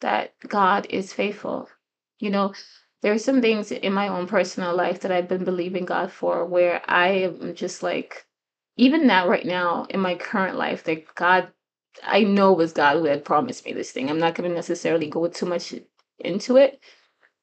that 0.00 0.34
god 0.46 0.86
is 0.90 1.12
faithful 1.14 1.68
you 2.18 2.30
know 2.30 2.52
there 3.02 3.12
are 3.12 3.18
some 3.18 3.40
things 3.40 3.70
in 3.70 3.92
my 3.92 4.08
own 4.08 4.26
personal 4.26 4.74
life 4.74 5.00
that 5.00 5.12
i've 5.12 5.28
been 5.28 5.44
believing 5.44 5.84
god 5.84 6.10
for 6.12 6.44
where 6.44 6.82
i 6.90 7.08
am 7.08 7.54
just 7.54 7.82
like 7.82 8.26
even 8.76 9.06
now 9.06 9.28
right 9.28 9.46
now 9.46 9.86
in 9.90 10.00
my 10.00 10.14
current 10.14 10.56
life 10.56 10.84
that 10.84 11.14
god 11.14 11.48
i 12.04 12.22
know 12.22 12.52
was 12.52 12.72
god 12.72 12.96
who 12.96 13.04
had 13.04 13.24
promised 13.24 13.64
me 13.64 13.72
this 13.72 13.92
thing. 13.92 14.10
I'm 14.10 14.18
not 14.18 14.34
going 14.34 14.48
to 14.48 14.54
necessarily 14.54 15.08
go 15.08 15.26
too 15.28 15.46
much 15.46 15.74
into 16.20 16.56
it 16.56 16.80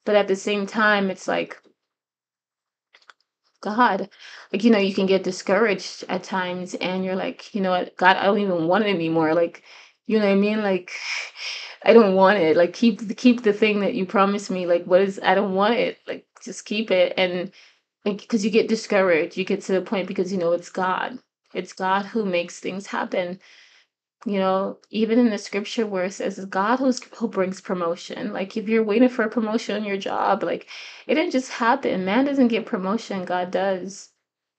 but 0.06 0.16
at 0.16 0.28
the 0.28 0.36
same 0.36 0.66
time 0.66 1.10
it's 1.10 1.28
like 1.28 1.62
god 3.62 4.10
like 4.54 4.64
you 4.64 4.72
know 4.72 4.78
you 4.78 4.94
can 4.94 5.06
get 5.08 5.24
discouraged 5.24 6.04
at 6.10 6.24
times 6.24 6.76
and 6.76 7.04
you're 7.04 7.16
like 7.16 7.54
you 7.56 7.62
know 7.62 7.72
what? 7.72 7.96
God 7.98 8.18
i 8.18 8.24
don't 8.26 8.40
even 8.40 8.68
want 8.68 8.86
it 8.86 8.90
anymore. 8.90 9.34
Like 9.34 9.64
you 10.08 10.20
know 10.20 10.26
what 10.26 10.34
i 10.34 10.36
mean? 10.36 10.62
Like 10.62 10.92
i 11.86 11.94
don't 11.94 12.16
want 12.16 12.40
it. 12.40 12.58
Like 12.58 12.74
keep 12.74 13.18
keep 13.18 13.44
the 13.44 13.54
thing 13.54 13.82
that 13.82 13.96
you 13.96 14.06
promised 14.06 14.52
me. 14.52 14.66
Like 14.68 14.86
what 14.86 15.02
is 15.02 15.20
i 15.24 15.36
don't 15.36 15.56
want 15.56 15.76
it. 15.76 16.00
Like 16.08 16.26
just 16.44 16.66
keep 16.66 16.92
it. 16.92 17.14
And 17.18 17.52
because 18.04 18.46
you 18.46 18.52
get 18.52 18.68
discouraged. 18.70 19.38
You 19.38 19.46
get 19.46 19.62
to 19.64 19.74
the 19.74 19.82
point 19.82 20.08
because 20.08 20.32
you 20.32 20.38
know 20.40 20.54
it's 20.54 20.70
god. 20.70 21.20
It's 21.54 21.74
god 21.74 22.06
who 22.08 22.26
makes 22.26 22.60
things 22.60 22.88
happen. 22.88 23.40
You 24.26 24.40
know 24.40 24.80
even 24.90 25.20
in 25.20 25.30
the 25.30 25.38
scripture 25.38 25.86
where 25.88 26.06
it 26.06 26.14
says 26.14 26.40
it's 26.40 26.48
god 26.48 26.78
who's 26.80 27.02
who 27.18 27.28
brings 27.28 27.62
promotion. 27.62 28.34
Like 28.34 28.58
if 28.58 28.68
you're 28.70 28.84
waiting 28.84 29.10
for 29.10 29.24
a 29.24 29.30
promotion 29.30 29.76
on 29.76 29.86
your 29.86 29.98
job 29.98 30.44
like 30.44 30.68
it 31.08 31.16
didn't 31.16 31.32
just 31.32 31.52
happen. 31.52 32.06
Man 32.06 32.26
doesn't 32.26 32.50
get 32.50 32.66
promotion. 32.66 33.26
God 33.26 33.52
does. 33.52 34.10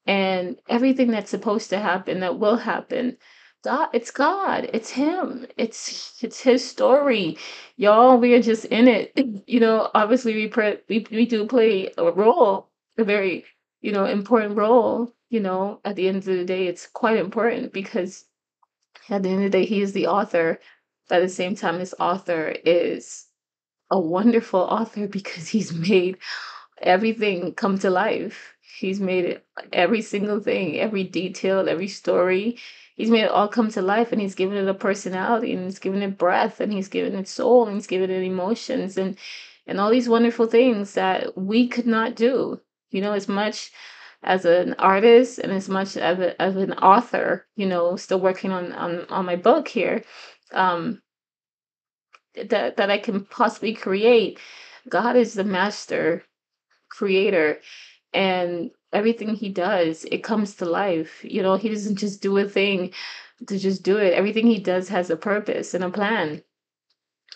And 0.07 0.59
everything 0.69 1.11
that's 1.11 1.31
supposed 1.31 1.71
to 1.71 1.79
happen 1.81 2.21
that 2.21 2.39
will 2.39 2.57
happen 2.59 3.19
god 3.67 3.89
it's 3.93 4.11
god 4.11 4.69
it's 4.73 4.91
him 4.91 5.47
it's 5.57 6.23
it's 6.23 6.41
his 6.41 6.63
story 6.69 7.37
y'all 7.77 8.17
we 8.19 8.35
are 8.35 8.43
just 8.43 8.65
in 8.67 8.89
it 8.89 9.13
you 9.47 9.61
know 9.61 9.91
obviously 9.95 10.35
we 10.35 10.47
pre- 10.49 10.81
we, 10.89 11.07
we 11.11 11.27
do 11.27 11.47
play 11.47 11.93
a 11.99 12.13
role 12.13 12.69
a 12.99 13.05
very 13.05 13.45
you 13.83 13.93
know 13.93 14.05
important 14.05 14.57
role 14.57 15.13
you 15.31 15.41
know 15.41 15.81
at 15.85 15.97
the 15.97 16.09
end 16.09 16.19
of 16.19 16.25
the 16.25 16.45
day 16.45 16.67
it's 16.67 16.87
quite 16.87 17.19
important 17.19 17.73
because 17.73 18.25
at 19.11 19.23
the 19.23 19.29
end 19.29 19.45
of 19.45 19.53
the 19.53 19.59
day, 19.59 19.65
he 19.67 19.81
is 19.83 19.93
the 19.93 20.07
author. 20.07 20.59
But 21.09 21.17
at 21.17 21.23
the 21.23 21.29
same 21.29 21.55
time, 21.55 21.79
this 21.79 21.95
author 22.01 22.57
is 22.65 23.27
a 23.91 24.01
wonderful 24.01 24.61
author 24.61 25.09
because 25.09 25.49
he's 25.49 25.73
made 25.73 26.19
everything 26.83 27.55
come 27.55 27.79
to 27.81 27.91
life. 27.91 28.55
He's 28.79 29.01
made 29.01 29.25
it 29.25 29.47
every 29.73 30.03
single 30.03 30.41
thing, 30.41 30.79
every 30.79 31.05
detail, 31.05 31.69
every 31.69 31.89
story. 31.89 32.59
He's 32.97 33.11
made 33.11 33.25
it 33.25 33.31
all 33.31 33.49
come 33.49 33.71
to 33.71 33.83
life 33.83 34.11
and 34.11 34.21
he's 34.21 34.35
given 34.35 34.57
it 34.57 34.67
a 34.67 34.75
personality 34.75 35.53
and 35.53 35.65
he's 35.65 35.79
given 35.79 36.03
it 36.03 36.17
breath 36.17 36.61
and 36.61 36.73
he's 36.73 36.89
given 36.89 37.15
it 37.15 37.29
soul 37.29 37.67
and 37.67 37.77
he's 37.77 37.87
given 37.87 38.11
it 38.11 38.23
emotions 38.23 38.97
and 38.97 39.17
and 39.67 39.81
all 39.81 39.91
these 39.91 40.09
wonderful 40.09 40.47
things 40.47 40.95
that 40.95 41.37
we 41.37 41.69
could 41.69 41.87
not 41.87 42.15
do. 42.15 42.61
You 42.91 43.03
know, 43.03 43.13
as 43.13 43.29
much 43.29 43.71
as 44.23 44.45
an 44.45 44.75
artist 44.75 45.39
and 45.39 45.53
as 45.53 45.69
much 45.69 45.97
as, 45.97 46.19
a, 46.19 46.41
as 46.41 46.57
an 46.57 46.73
author, 46.75 47.47
you 47.57 47.67
know, 47.67 47.97
still 47.97 48.21
working 48.21 48.51
on 48.51 48.73
on, 48.73 49.07
on 49.11 49.27
my 49.27 49.37
book 49.37 49.69
here, 49.69 50.03
um, 50.53 51.03
that 52.35 52.77
that 52.77 52.91
I 52.91 52.99
can 52.99 53.25
possibly 53.25 53.75
create. 53.75 54.39
God 54.89 55.17
is 55.17 55.35
the 55.35 55.45
master 55.45 56.23
creator, 56.89 57.61
and 58.15 58.71
everything 58.97 59.35
He 59.35 59.49
does, 59.49 60.05
it 60.07 60.25
comes 60.25 60.55
to 60.57 60.65
life. 60.65 61.25
You 61.25 61.43
know, 61.43 61.57
He 61.57 61.69
doesn't 61.69 61.97
just 61.97 62.23
do 62.23 62.37
a 62.39 62.49
thing 62.49 62.93
to 63.47 63.59
just 63.59 63.83
do 63.83 63.99
it. 63.99 64.15
Everything 64.15 64.47
He 64.47 64.59
does 64.59 64.89
has 64.89 65.11
a 65.11 65.17
purpose 65.17 65.75
and 65.75 65.85
a 65.85 65.91
plan. 65.91 66.43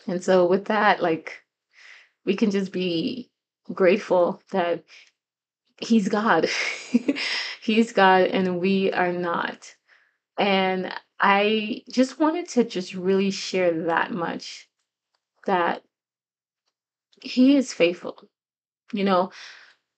And 0.06 0.24
so, 0.24 0.46
with 0.46 0.64
that, 0.66 1.02
like, 1.02 1.42
we 2.24 2.34
can 2.34 2.50
just 2.50 2.72
be 2.72 3.30
grateful 3.72 4.42
that 4.50 4.84
he's 5.80 6.08
God. 6.08 6.48
he's 7.62 7.92
God 7.92 8.22
and 8.24 8.60
we 8.60 8.92
are 8.92 9.12
not. 9.12 9.74
And 10.38 10.92
I 11.18 11.82
just 11.90 12.18
wanted 12.18 12.48
to 12.50 12.64
just 12.64 12.94
really 12.94 13.30
share 13.30 13.84
that 13.84 14.10
much 14.10 14.68
that 15.46 15.82
he 17.22 17.56
is 17.56 17.72
faithful. 17.72 18.28
You 18.92 19.04
know, 19.04 19.30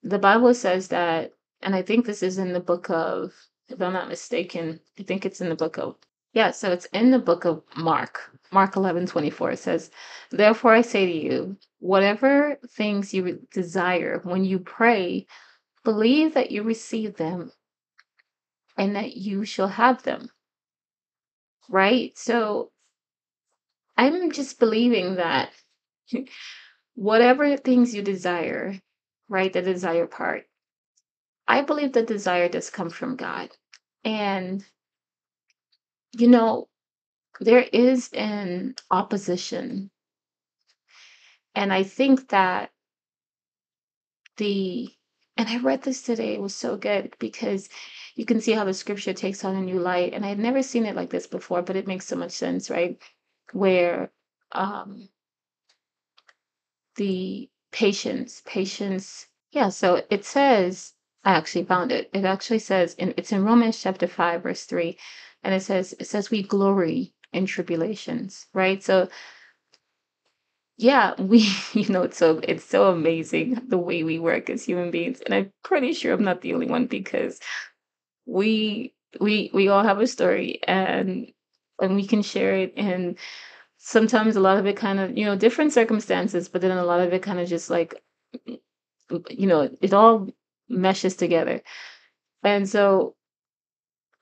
the 0.02 0.18
Bible 0.18 0.54
says 0.54 0.88
that, 0.88 1.32
and 1.62 1.74
I 1.74 1.82
think 1.82 2.06
this 2.06 2.22
is 2.22 2.38
in 2.38 2.52
the 2.52 2.60
book 2.60 2.90
of, 2.90 3.32
if 3.68 3.80
I'm 3.80 3.92
not 3.92 4.08
mistaken, 4.08 4.80
I 4.98 5.02
think 5.02 5.24
it's 5.24 5.40
in 5.40 5.48
the 5.48 5.54
book 5.54 5.78
of, 5.78 5.96
yeah, 6.32 6.50
so 6.50 6.72
it's 6.72 6.86
in 6.86 7.10
the 7.10 7.18
book 7.18 7.44
of 7.44 7.62
Mark. 7.76 8.30
Mark 8.52 8.76
11 8.76 9.06
24 9.06 9.56
says, 9.56 9.90
Therefore 10.30 10.74
I 10.74 10.82
say 10.82 11.06
to 11.06 11.12
you, 11.12 11.56
whatever 11.80 12.58
things 12.68 13.14
you 13.14 13.46
desire 13.52 14.20
when 14.24 14.44
you 14.44 14.58
pray, 14.58 15.26
Believe 15.84 16.34
that 16.34 16.52
you 16.52 16.62
receive 16.62 17.16
them 17.16 17.50
and 18.76 18.94
that 18.94 19.16
you 19.16 19.44
shall 19.44 19.68
have 19.68 20.02
them. 20.04 20.28
Right? 21.68 22.16
So 22.16 22.70
I'm 23.96 24.30
just 24.30 24.60
believing 24.60 25.16
that 25.16 25.50
whatever 26.94 27.56
things 27.56 27.94
you 27.94 28.02
desire, 28.02 28.78
right? 29.28 29.52
The 29.52 29.62
desire 29.62 30.06
part, 30.06 30.44
I 31.52 31.60
believe 31.60 31.92
the 31.92 32.02
desire 32.02 32.48
does 32.48 32.70
come 32.70 32.88
from 32.88 33.14
God. 33.14 33.50
And, 34.04 34.64
you 36.12 36.26
know, 36.28 36.68
there 37.40 37.66
is 37.74 38.08
an 38.14 38.76
opposition. 38.90 39.90
And 41.54 41.70
I 41.70 41.82
think 41.82 42.30
that 42.30 42.70
the 44.38 44.88
and 45.36 45.46
I 45.48 45.58
read 45.58 45.82
this 45.82 46.00
today. 46.00 46.32
It 46.34 46.40
was 46.40 46.54
so 46.54 46.78
good 46.78 47.14
because 47.18 47.68
you 48.14 48.24
can 48.24 48.40
see 48.40 48.52
how 48.52 48.64
the 48.64 48.72
scripture 48.72 49.12
takes 49.12 49.44
on 49.44 49.54
a 49.54 49.60
new 49.60 49.78
light. 49.78 50.14
And 50.14 50.24
I 50.24 50.28
had 50.28 50.38
never 50.38 50.62
seen 50.62 50.86
it 50.86 50.96
like 50.96 51.10
this 51.10 51.26
before, 51.26 51.60
but 51.60 51.76
it 51.76 51.86
makes 51.86 52.06
so 52.06 52.16
much 52.16 52.32
sense, 52.32 52.70
right? 52.70 52.98
Where 53.52 54.10
um 54.52 55.10
the 56.96 57.50
patience, 57.72 58.42
patience, 58.46 59.26
yeah, 59.50 59.68
so 59.68 60.02
it 60.08 60.24
says 60.24 60.94
I 61.24 61.32
actually 61.34 61.64
found 61.64 61.92
it. 61.92 62.10
It 62.12 62.24
actually 62.24 62.58
says 62.58 62.94
in 62.94 63.14
it's 63.16 63.32
in 63.32 63.44
Romans 63.44 63.80
chapter 63.80 64.06
5 64.06 64.42
verse 64.42 64.64
3 64.64 64.98
and 65.42 65.54
it 65.54 65.60
says 65.62 65.94
it 65.98 66.06
says 66.06 66.30
we 66.30 66.42
glory 66.42 67.14
in 67.32 67.46
tribulations, 67.46 68.46
right? 68.54 68.82
So 68.82 69.08
yeah, 70.78 71.14
we 71.20 71.48
you 71.72 71.88
know 71.88 72.02
it's 72.02 72.16
so 72.16 72.40
it's 72.42 72.64
so 72.64 72.90
amazing 72.90 73.62
the 73.68 73.78
way 73.78 74.02
we 74.02 74.18
work 74.18 74.50
as 74.50 74.64
human 74.64 74.90
beings 74.90 75.20
and 75.20 75.34
I'm 75.34 75.52
pretty 75.62 75.92
sure 75.92 76.12
I'm 76.14 76.24
not 76.24 76.40
the 76.40 76.54
only 76.54 76.66
one 76.66 76.86
because 76.86 77.40
we 78.26 78.94
we 79.20 79.50
we 79.52 79.68
all 79.68 79.84
have 79.84 80.00
a 80.00 80.06
story 80.06 80.60
and 80.66 81.32
and 81.80 81.94
we 81.96 82.06
can 82.06 82.22
share 82.22 82.54
it 82.54 82.72
and 82.76 83.18
sometimes 83.78 84.36
a 84.36 84.40
lot 84.40 84.58
of 84.58 84.66
it 84.66 84.76
kind 84.76 85.00
of 85.00 85.16
you 85.16 85.24
know 85.24 85.36
different 85.36 85.72
circumstances 85.72 86.48
but 86.48 86.60
then 86.60 86.70
a 86.76 86.84
lot 86.84 87.00
of 87.00 87.12
it 87.12 87.22
kind 87.22 87.40
of 87.40 87.48
just 87.48 87.70
like 87.70 87.94
you 89.30 89.46
know 89.46 89.68
it 89.80 89.92
all 89.92 90.28
meshes 90.72 91.16
together. 91.16 91.62
And 92.42 92.68
so 92.68 93.14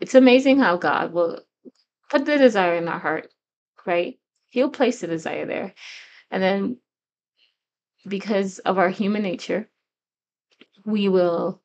it's 0.01 0.15
amazing 0.15 0.59
how 0.59 0.77
god 0.77 1.13
will 1.13 1.41
put 2.11 2.27
the 2.27 2.37
desire 2.39 2.75
in 2.75 2.89
our 2.89 2.99
heart 2.99 3.31
right? 3.87 4.19
He'll 4.49 4.71
place 4.71 5.01
the 5.01 5.07
desire 5.07 5.47
there. 5.47 5.75
And 6.31 6.43
then 6.43 6.79
because 8.09 8.59
of 8.61 8.79
our 8.79 8.89
human 8.89 9.23
nature 9.23 9.69
we 10.87 11.09
will 11.09 11.61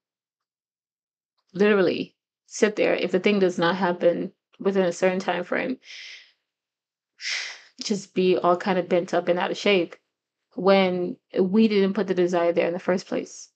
literally 1.54 2.16
sit 2.48 2.76
there 2.76 2.94
if 2.94 3.12
the 3.12 3.20
thing 3.20 3.40
does 3.40 3.58
not 3.58 3.78
happen 3.78 4.34
within 4.60 4.84
a 4.84 4.92
certain 4.92 5.20
time 5.20 5.46
frame 5.46 5.78
just 7.82 8.14
be 8.14 8.38
all 8.38 8.58
kind 8.58 8.78
of 8.78 8.90
bent 8.90 9.14
up 9.14 9.30
and 9.30 9.40
out 9.40 9.52
of 9.52 9.58
shape 9.58 9.96
when 10.56 11.16
we 11.40 11.70
didn't 11.70 11.94
put 11.94 12.08
the 12.08 12.14
desire 12.14 12.52
there 12.52 12.68
in 12.68 12.74
the 12.74 12.80
first 12.80 13.08
place. 13.08 13.50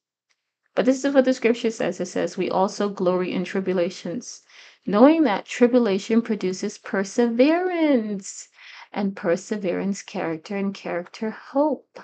But 0.79 0.85
this 0.85 1.03
is 1.03 1.13
what 1.13 1.25
the 1.25 1.33
scripture 1.33 1.71
says 1.71 1.99
it 1.99 2.05
says, 2.05 2.37
We 2.37 2.49
also 2.49 2.87
glory 2.87 3.33
in 3.33 3.43
tribulations, 3.43 4.43
knowing 4.85 5.23
that 5.23 5.43
tribulation 5.43 6.21
produces 6.21 6.77
perseverance, 6.77 8.47
and 8.93 9.13
perseverance, 9.13 10.01
character, 10.01 10.55
and 10.55 10.73
character, 10.73 11.31
hope. 11.31 11.99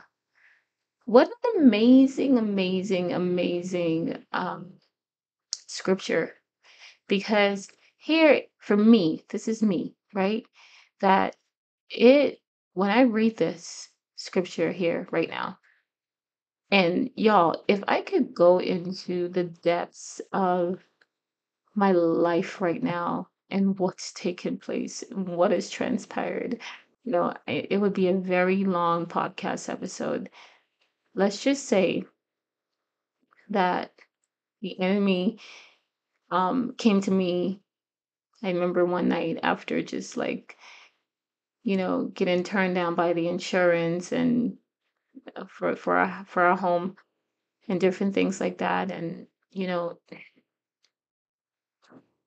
What 1.05 1.29
an 1.29 1.61
amazing, 1.61 2.37
amazing, 2.37 3.13
amazing 3.13 4.25
um, 4.33 4.73
scripture. 5.67 6.33
Because 7.07 7.69
here, 7.95 8.41
for 8.57 8.75
me, 8.75 9.23
this 9.29 9.47
is 9.47 9.63
me, 9.63 9.95
right? 10.13 10.45
That 10.99 11.37
it, 11.89 12.41
when 12.73 12.89
I 12.89 13.03
read 13.03 13.37
this 13.37 13.87
scripture 14.17 14.73
here 14.73 15.07
right 15.11 15.29
now, 15.29 15.59
and 16.75 17.09
y'all, 17.15 17.63
if 17.69 17.81
I 17.87 18.01
could 18.01 18.33
go 18.33 18.59
into 18.59 19.29
the 19.29 19.45
depths 19.45 20.19
of 20.33 20.83
my 21.73 21.93
life 21.93 22.59
right 22.59 22.83
now 22.83 23.29
and 23.49 23.79
what's 23.79 24.11
taken 24.11 24.57
place 24.57 25.01
and 25.09 25.25
what 25.25 25.51
has 25.51 25.69
transpired, 25.69 26.59
you 27.05 27.13
know, 27.13 27.33
it 27.47 27.79
would 27.79 27.93
be 27.93 28.09
a 28.09 28.13
very 28.13 28.65
long 28.65 29.05
podcast 29.05 29.69
episode. 29.69 30.29
Let's 31.13 31.41
just 31.41 31.63
say 31.63 32.03
that 33.51 33.93
the 34.59 34.77
enemy 34.77 35.39
um, 36.29 36.75
came 36.77 36.99
to 36.99 37.11
me. 37.11 37.61
I 38.43 38.51
remember 38.51 38.83
one 38.83 39.07
night 39.07 39.39
after 39.43 39.81
just 39.81 40.17
like 40.17 40.57
you 41.63 41.77
know, 41.77 42.11
getting 42.13 42.43
turned 42.43 42.75
down 42.75 42.95
by 42.95 43.13
the 43.13 43.29
insurance 43.29 44.11
and 44.11 44.57
for 45.47 45.75
for 45.75 45.97
our 45.97 46.25
for 46.27 46.43
our 46.43 46.57
home 46.57 46.95
and 47.67 47.79
different 47.79 48.13
things 48.13 48.39
like 48.39 48.59
that. 48.59 48.91
And 48.91 49.27
you 49.51 49.67
know, 49.67 49.99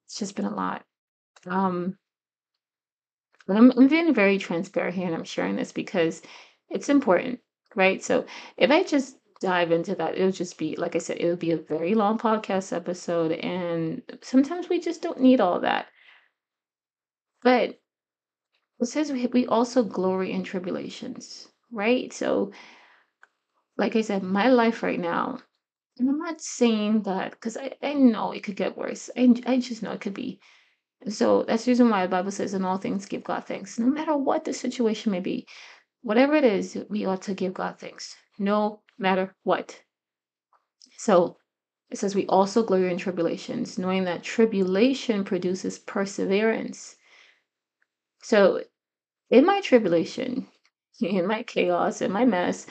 it's 0.06 0.18
just 0.18 0.36
been 0.36 0.44
a 0.44 0.54
lot. 0.54 0.84
Um, 1.46 1.96
but 3.46 3.56
I'm 3.56 3.70
I'm 3.72 3.88
being 3.88 4.12
very 4.14 4.38
transparent 4.38 4.94
here, 4.94 5.06
and 5.06 5.14
I'm 5.14 5.24
sharing 5.24 5.56
this 5.56 5.72
because 5.72 6.22
it's 6.68 6.88
important, 6.88 7.40
right? 7.74 8.02
So 8.02 8.26
if 8.56 8.70
I 8.70 8.82
just 8.82 9.16
dive 9.40 9.70
into 9.72 9.94
that, 9.94 10.16
it'll 10.16 10.32
just 10.32 10.58
be 10.58 10.76
like 10.76 10.96
I 10.96 10.98
said, 10.98 11.18
it'll 11.20 11.36
be 11.36 11.52
a 11.52 11.56
very 11.56 11.94
long 11.94 12.18
podcast 12.18 12.74
episode, 12.74 13.32
and 13.32 14.02
sometimes 14.22 14.68
we 14.68 14.80
just 14.80 15.02
don't 15.02 15.20
need 15.20 15.40
all 15.40 15.60
that. 15.60 15.86
But 17.42 17.78
it 18.80 18.86
says 18.86 19.10
we, 19.12 19.26
we 19.26 19.46
also 19.46 19.82
glory 19.82 20.32
in 20.32 20.44
tribulations, 20.44 21.48
right? 21.72 22.12
So, 22.12 22.52
like 23.78 23.96
I 23.96 24.02
said, 24.02 24.22
my 24.22 24.48
life 24.48 24.82
right 24.82 25.00
now, 25.00 25.38
and 25.98 26.08
I'm 26.08 26.18
not 26.18 26.40
saying 26.40 27.02
that 27.02 27.32
because 27.32 27.56
I, 27.56 27.72
I 27.82 27.94
know 27.94 28.32
it 28.32 28.42
could 28.42 28.56
get 28.56 28.76
worse. 28.76 29.08
I, 29.16 29.34
I 29.46 29.58
just 29.58 29.82
know 29.82 29.92
it 29.92 30.00
could 30.00 30.14
be. 30.14 30.40
So 31.08 31.44
that's 31.44 31.64
the 31.64 31.70
reason 31.70 31.88
why 31.90 32.04
the 32.04 32.10
Bible 32.10 32.32
says, 32.32 32.54
in 32.54 32.64
all 32.64 32.78
things, 32.78 33.06
give 33.06 33.24
God 33.24 33.46
thanks. 33.46 33.78
No 33.78 33.86
matter 33.86 34.16
what 34.16 34.44
the 34.44 34.52
situation 34.52 35.12
may 35.12 35.20
be, 35.20 35.46
whatever 36.02 36.34
it 36.34 36.44
is, 36.44 36.76
we 36.88 37.06
ought 37.06 37.22
to 37.22 37.34
give 37.34 37.54
God 37.54 37.78
thanks, 37.78 38.16
no 38.38 38.82
matter 38.98 39.34
what. 39.44 39.80
So 40.96 41.36
it 41.90 41.98
says, 41.98 42.14
we 42.14 42.26
also 42.26 42.64
glory 42.64 42.90
in 42.90 42.98
tribulations, 42.98 43.78
knowing 43.78 44.04
that 44.04 44.24
tribulation 44.24 45.24
produces 45.24 45.78
perseverance. 45.78 46.96
So 48.22 48.62
in 49.30 49.46
my 49.46 49.60
tribulation, 49.60 50.48
in 51.00 51.26
my 51.26 51.44
chaos, 51.44 52.02
in 52.02 52.10
my 52.10 52.24
mess, 52.24 52.66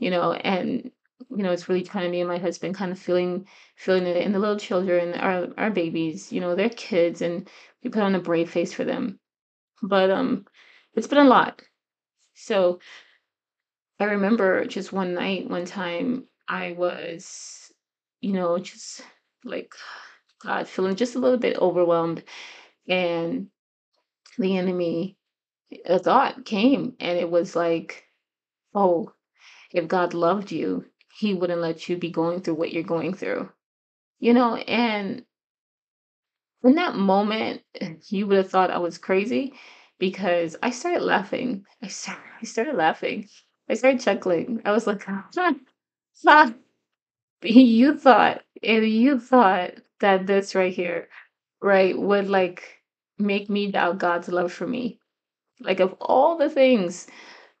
you 0.00 0.10
know, 0.10 0.34
and 0.34 0.90
you 1.30 1.44
know, 1.44 1.52
it's 1.52 1.68
really 1.68 1.84
kind 1.84 2.06
of 2.06 2.10
me 2.12 2.20
and 2.20 2.28
my 2.28 2.38
husband 2.38 2.74
kind 2.74 2.92
of 2.92 2.98
feeling 2.98 3.46
feeling 3.76 4.06
it 4.06 4.16
and 4.24 4.34
the 4.34 4.40
little 4.40 4.58
children, 4.58 5.14
our 5.14 5.48
our 5.58 5.70
babies, 5.70 6.32
you 6.32 6.40
know, 6.40 6.56
they're 6.56 6.70
kids 6.70 7.22
and 7.22 7.48
we 7.84 7.90
put 7.90 8.02
on 8.02 8.16
a 8.16 8.20
brave 8.20 8.50
face 8.50 8.72
for 8.72 8.84
them. 8.84 9.20
But 9.82 10.10
um 10.10 10.46
it's 10.94 11.08
been 11.08 11.18
a 11.18 11.24
lot. 11.24 11.62
So 12.34 12.80
I 14.00 14.04
remember 14.04 14.64
just 14.64 14.92
one 14.92 15.14
night, 15.14 15.48
one 15.50 15.66
time 15.66 16.24
I 16.48 16.72
was, 16.72 17.72
you 18.20 18.32
know, 18.32 18.58
just 18.58 19.02
like 19.44 19.72
God, 20.42 20.68
feeling 20.68 20.96
just 20.96 21.16
a 21.16 21.18
little 21.20 21.38
bit 21.38 21.58
overwhelmed. 21.58 22.24
And 22.88 23.48
the 24.38 24.56
enemy 24.56 25.16
a 25.86 25.98
thought 25.98 26.44
came 26.44 26.94
and 27.00 27.18
it 27.18 27.30
was 27.30 27.56
like, 27.56 28.04
oh, 28.74 29.12
if 29.72 29.88
God 29.88 30.14
loved 30.14 30.52
you, 30.52 30.84
he 31.18 31.34
wouldn't 31.34 31.60
let 31.60 31.88
you 31.88 31.96
be 31.96 32.10
going 32.10 32.40
through 32.40 32.54
what 32.54 32.72
you're 32.72 32.82
going 32.82 33.14
through. 33.14 33.50
You 34.18 34.34
know, 34.34 34.56
and 34.56 35.24
in 36.62 36.74
that 36.74 36.94
moment, 36.94 37.62
you 38.08 38.26
would 38.26 38.36
have 38.36 38.50
thought 38.50 38.70
I 38.70 38.78
was 38.78 38.98
crazy 38.98 39.54
because 39.98 40.56
I 40.62 40.70
started 40.70 41.02
laughing. 41.02 41.64
I 41.82 41.88
started, 41.88 42.22
I 42.40 42.44
started 42.44 42.74
laughing. 42.74 43.28
I 43.68 43.74
started 43.74 44.00
chuckling. 44.00 44.62
I 44.64 44.72
was 44.72 44.86
like, 44.86 45.04
ah, 45.08 45.28
ah. 46.26 46.52
you 47.42 47.96
thought, 47.96 48.42
and 48.62 48.86
you 48.86 49.18
thought 49.20 49.74
that 50.00 50.26
this 50.26 50.54
right 50.54 50.72
here, 50.72 51.08
right, 51.62 51.96
would 51.96 52.28
like 52.28 52.80
make 53.18 53.48
me 53.48 53.70
doubt 53.70 53.98
God's 53.98 54.28
love 54.28 54.52
for 54.52 54.66
me. 54.66 54.98
Like 55.60 55.80
of 55.80 55.94
all 56.00 56.36
the 56.36 56.48
things 56.48 57.06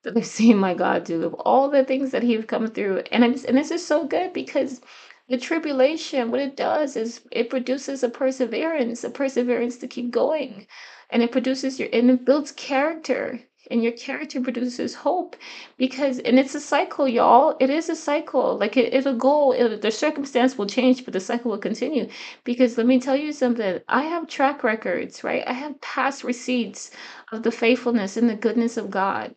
that 0.04 0.16
I've 0.16 0.26
seen 0.40 0.58
my 0.58 0.74
God 0.74 1.04
do, 1.04 1.24
of 1.24 1.34
all 1.34 1.70
the 1.70 1.84
things 1.84 2.12
that 2.12 2.22
He's 2.22 2.44
come 2.46 2.68
through, 2.68 3.04
and 3.12 3.24
I'm 3.24 3.32
and 3.48 3.56
this 3.58 3.70
is 3.70 3.86
so 3.86 4.06
good 4.06 4.32
because 4.32 4.80
the 5.28 5.38
tribulation, 5.38 6.30
what 6.30 6.40
it 6.40 6.56
does 6.56 6.96
is 6.96 7.22
it 7.32 7.50
produces 7.50 8.02
a 8.02 8.08
perseverance, 8.10 9.04
a 9.04 9.10
perseverance 9.10 9.78
to 9.78 9.88
keep 9.88 10.10
going, 10.10 10.66
and 11.10 11.22
it 11.22 11.32
produces 11.32 11.80
your 11.80 11.88
and 11.92 12.10
it 12.10 12.24
builds 12.24 12.52
character. 12.52 13.40
And 13.70 13.82
your 13.84 13.92
character 13.92 14.40
produces 14.40 14.94
hope 14.94 15.36
because 15.78 16.18
and 16.20 16.38
it's 16.38 16.54
a 16.56 16.60
cycle 16.60 17.08
y'all. 17.08 17.56
It 17.60 17.70
is 17.70 17.88
a 17.88 17.96
cycle. 17.96 18.58
Like 18.58 18.76
it, 18.76 18.94
it'll 18.94 19.16
go 19.16 19.52
it, 19.52 19.82
the 19.82 19.90
circumstance 19.92 20.58
will 20.58 20.66
change 20.66 21.04
but 21.04 21.14
the 21.14 21.20
cycle 21.20 21.50
will 21.52 21.58
continue. 21.58 22.08
Because 22.44 22.78
let 22.78 22.86
me 22.86 23.00
tell 23.00 23.16
you 23.16 23.32
something. 23.32 23.80
I 23.88 24.02
have 24.04 24.28
track 24.28 24.64
records 24.64 25.24
right? 25.24 25.44
I 25.46 25.52
have 25.54 25.80
past 25.82 26.24
receipts 26.24 26.90
of 27.32 27.42
the 27.44 27.52
faithfulness 27.52 28.16
and 28.16 28.28
the 28.30 28.36
goodness 28.36 28.76
of 28.76 28.90
god 28.90 29.34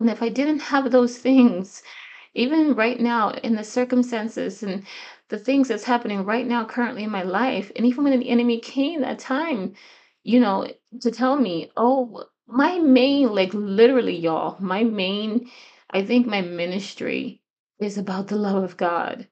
and 0.00 0.10
if 0.10 0.22
i 0.22 0.28
didn't 0.28 0.60
have 0.60 0.90
those 0.90 1.18
things 1.18 1.82
even 2.34 2.74
right 2.74 3.00
now 3.00 3.30
in 3.30 3.56
the 3.56 3.64
circumstances 3.64 4.62
and 4.62 4.84
the 5.28 5.38
things 5.38 5.68
that's 5.68 5.84
happening 5.84 6.24
right 6.24 6.46
now 6.46 6.64
currently 6.64 7.04
in 7.04 7.10
my 7.10 7.22
life 7.22 7.70
and 7.76 7.86
even 7.86 8.04
when 8.04 8.18
the 8.18 8.28
enemy 8.28 8.58
came 8.60 9.00
that 9.00 9.18
time 9.18 9.74
you 10.24 10.40
know 10.40 10.66
to 11.00 11.10
tell 11.10 11.36
me 11.36 11.70
oh 11.76 12.24
my 12.48 12.78
main, 12.78 13.34
like 13.34 13.52
literally, 13.52 14.16
y'all, 14.16 14.56
my 14.58 14.82
main, 14.82 15.50
I 15.90 16.04
think 16.04 16.26
my 16.26 16.40
ministry 16.40 17.42
is 17.78 17.98
about 17.98 18.28
the 18.28 18.36
love 18.36 18.62
of 18.64 18.76
God 18.76 19.28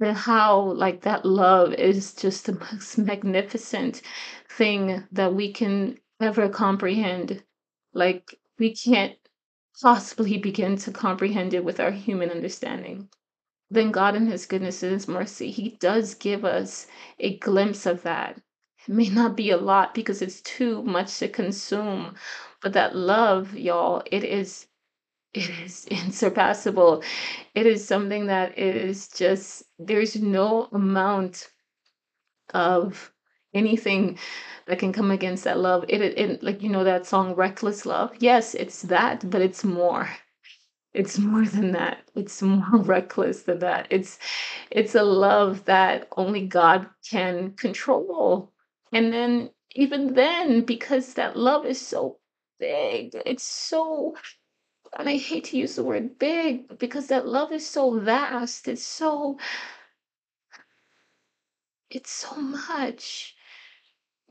and 0.00 0.16
how, 0.16 0.60
like, 0.60 1.02
that 1.02 1.24
love 1.24 1.72
is 1.74 2.14
just 2.14 2.46
the 2.46 2.52
most 2.72 2.98
magnificent 2.98 4.02
thing 4.50 5.02
that 5.12 5.34
we 5.34 5.52
can 5.52 5.98
ever 6.20 6.48
comprehend. 6.48 7.42
Like, 7.94 8.38
we 8.58 8.74
can't 8.74 9.14
possibly 9.82 10.38
begin 10.38 10.76
to 10.76 10.92
comprehend 10.92 11.54
it 11.54 11.64
with 11.64 11.80
our 11.80 11.90
human 11.90 12.30
understanding. 12.30 13.08
then 13.70 13.90
God 13.90 14.16
in 14.16 14.26
his 14.28 14.46
goodness 14.46 14.82
and 14.82 14.92
his 14.92 15.08
mercy, 15.08 15.50
he 15.50 15.70
does 15.80 16.14
give 16.14 16.44
us 16.44 16.86
a 17.18 17.38
glimpse 17.38 17.86
of 17.86 18.02
that. 18.02 18.40
It 18.86 18.94
may 18.94 19.08
not 19.08 19.36
be 19.36 19.50
a 19.50 19.56
lot 19.56 19.94
because 19.94 20.22
it's 20.22 20.40
too 20.42 20.82
much 20.84 21.18
to 21.18 21.28
consume, 21.28 22.16
but 22.62 22.74
that 22.74 22.96
love, 22.96 23.54
y'all, 23.56 24.02
it 24.10 24.24
is 24.24 24.68
it 25.34 25.50
is 25.50 25.86
insurpassable. 25.90 27.02
It 27.54 27.66
is 27.66 27.86
something 27.86 28.26
that 28.26 28.58
is 28.58 29.08
just 29.08 29.64
there's 29.78 30.16
no 30.16 30.68
amount 30.72 31.50
of 32.54 33.12
anything 33.54 34.18
that 34.66 34.78
can 34.78 34.92
come 34.92 35.10
against 35.10 35.44
that 35.44 35.58
love. 35.58 35.84
It, 35.88 36.00
it, 36.02 36.18
it 36.18 36.42
like 36.42 36.62
you 36.62 36.68
know 36.70 36.84
that 36.84 37.06
song 37.06 37.34
Reckless 37.34 37.86
Love. 37.86 38.12
Yes, 38.20 38.54
it's 38.54 38.82
that, 38.82 39.28
but 39.30 39.42
it's 39.42 39.64
more. 39.64 40.10
It's 40.94 41.18
more 41.18 41.44
than 41.46 41.72
that. 41.72 41.98
It's 42.16 42.42
more 42.42 42.78
reckless 42.78 43.42
than 43.44 43.60
that. 43.60 43.86
It's 43.90 44.18
it's 44.70 44.94
a 44.94 45.02
love 45.02 45.64
that 45.66 46.08
only 46.16 46.46
God 46.46 46.88
can 47.08 47.52
control. 47.52 48.52
And 48.92 49.12
then 49.12 49.50
even 49.76 50.14
then, 50.14 50.62
because 50.62 51.14
that 51.14 51.36
love 51.36 51.64
is 51.66 51.80
so 51.80 52.18
big, 52.58 53.12
it's 53.26 53.44
so 53.44 54.16
and 54.98 55.08
I 55.08 55.16
hate 55.16 55.44
to 55.44 55.56
use 55.56 55.76
the 55.76 55.84
word 55.84 56.18
big 56.18 56.78
because 56.78 57.08
that 57.08 57.26
love 57.26 57.52
is 57.52 57.66
so 57.68 57.98
vast. 58.00 58.68
It's 58.68 58.84
so 58.84 59.38
it's 61.90 62.10
so 62.10 62.36
much. 62.36 63.36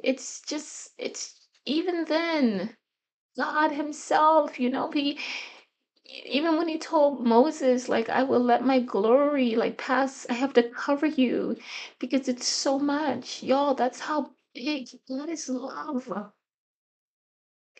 It's 0.03 0.41
just 0.41 0.91
it's 0.97 1.35
even 1.65 2.05
then 2.05 2.75
God 3.37 3.71
himself, 3.71 4.59
you 4.59 4.69
know, 4.69 4.91
he 4.91 5.19
even 6.25 6.57
when 6.57 6.67
he 6.67 6.77
told 6.79 7.25
Moses, 7.25 7.89
like, 7.89 8.09
I 8.09 8.23
will 8.23 8.41
let 8.41 8.65
my 8.65 8.79
glory 8.81 9.55
like 9.55 9.77
pass, 9.77 10.25
I 10.29 10.33
have 10.33 10.53
to 10.53 10.63
cover 10.63 11.05
you 11.07 11.57
because 11.99 12.27
it's 12.29 12.47
so 12.47 12.79
much. 12.79 13.43
Y'all, 13.43 13.75
that's 13.75 13.99
how 14.01 14.31
big 14.55 14.89
God 15.09 15.29
is 15.29 15.49
love. 15.49 16.07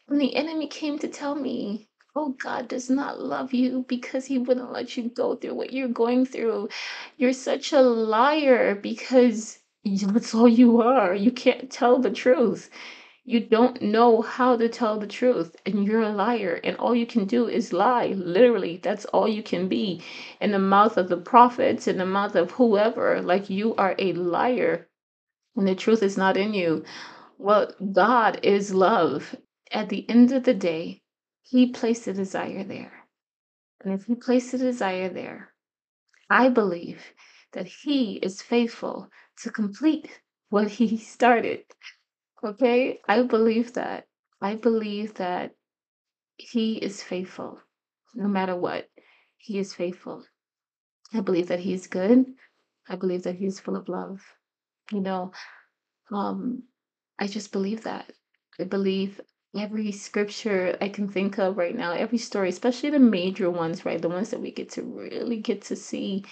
When 0.08 0.20
the 0.20 0.36
enemy 0.36 0.68
came 0.68 1.00
to 1.00 1.10
tell 1.10 1.36
me, 1.36 1.90
oh, 2.16 2.32
God 2.44 2.70
does 2.70 2.90
not 2.90 3.22
love 3.22 3.54
you 3.54 3.86
because 3.90 4.26
he 4.26 4.40
wouldn't 4.40 4.72
let 4.74 4.98
you 4.98 5.10
go 5.10 5.36
through 5.36 5.56
what 5.56 5.74
you're 5.74 5.90
going 5.90 6.26
through. 6.28 6.70
You're 7.18 7.34
such 7.34 7.74
a 7.74 7.82
liar 7.82 8.76
because 8.76 9.59
that's 9.86 10.36
all 10.36 10.48
you 10.48 10.82
are. 10.82 11.14
You 11.14 11.32
can't 11.32 11.72
tell 11.72 12.00
the 12.00 12.12
truth. 12.12 12.70
You 13.24 13.40
don't 13.42 13.82
know 13.82 14.22
how 14.22 14.58
to 14.58 14.68
tell 14.68 15.00
the 15.00 15.08
truth, 15.08 15.56
and 15.66 15.86
you're 15.86 16.02
a 16.02 16.10
liar, 16.10 16.60
and 16.64 16.76
all 16.78 16.96
you 16.96 17.06
can 17.06 17.26
do 17.26 17.48
is 17.48 17.72
lie. 17.72 18.08
Literally, 18.08 18.78
that's 18.78 19.06
all 19.06 19.28
you 19.28 19.44
can 19.44 19.68
be 19.68 20.02
in 20.42 20.52
the 20.52 20.60
mouth 20.60 20.98
of 20.98 21.10
the 21.10 21.18
prophets, 21.18 21.88
in 21.88 21.98
the 21.98 22.06
mouth 22.08 22.36
of 22.36 22.52
whoever. 22.52 23.22
Like 23.22 23.50
you 23.50 23.76
are 23.76 23.96
a 24.00 24.14
liar, 24.14 24.90
and 25.56 25.68
the 25.68 25.76
truth 25.76 26.02
is 26.02 26.18
not 26.18 26.38
in 26.38 26.54
you. 26.54 26.84
Well, 27.38 27.72
God 27.94 28.40
is 28.44 28.74
love. 28.74 29.36
At 29.72 29.90
the 29.90 30.10
end 30.10 30.32
of 30.32 30.44
the 30.44 30.56
day, 30.56 31.04
He 31.44 31.72
placed 31.72 32.08
a 32.08 32.14
desire 32.14 32.64
there. 32.64 33.06
And 33.82 33.94
if 33.94 34.06
He 34.06 34.16
placed 34.16 34.54
a 34.56 34.58
desire 34.58 35.10
there, 35.10 35.54
I 36.30 36.50
believe 36.50 37.14
that 37.54 37.68
He 37.68 38.16
is 38.16 38.42
faithful 38.42 39.10
to 39.44 39.52
complete 39.52 40.10
what 40.50 40.68
He 40.68 40.98
started. 41.16 41.64
Okay? 42.44 43.00
I 43.08 43.24
believe 43.24 43.74
that. 43.74 44.08
I 44.42 44.56
believe 44.56 45.16
that 45.16 45.56
He 46.38 46.78
is 46.78 47.04
faithful 47.04 47.60
no 48.16 48.28
matter 48.28 48.56
what. 48.56 48.90
He 49.38 49.60
is 49.60 49.74
faithful. 49.74 50.24
I 51.14 51.22
believe 51.22 51.48
that 51.48 51.60
He's 51.60 51.88
good. 51.88 52.26
I 52.88 52.96
believe 52.96 53.24
that 53.24 53.36
He's 53.36 53.60
full 53.60 53.76
of 53.76 53.90
love. 53.90 54.22
You 54.92 55.02
know, 55.02 55.32
um, 56.12 56.64
I 57.20 57.28
just 57.28 57.52
believe 57.52 57.84
that. 57.84 58.12
I 58.60 58.64
believe 58.64 59.22
every 59.58 59.92
scripture 59.92 60.78
I 60.82 60.90
can 60.90 61.08
think 61.10 61.38
of 61.40 61.58
right 61.58 61.76
now, 61.76 61.94
every 61.94 62.18
story, 62.18 62.50
especially 62.50 62.92
the 62.92 63.00
major 63.00 63.50
ones, 63.50 63.86
right? 63.86 64.02
The 64.02 64.10
ones 64.10 64.32
that 64.32 64.42
we 64.42 64.52
get 64.52 64.70
to 64.72 64.84
really 64.84 65.38
get 65.38 65.62
to 65.64 65.76
see 65.76 66.26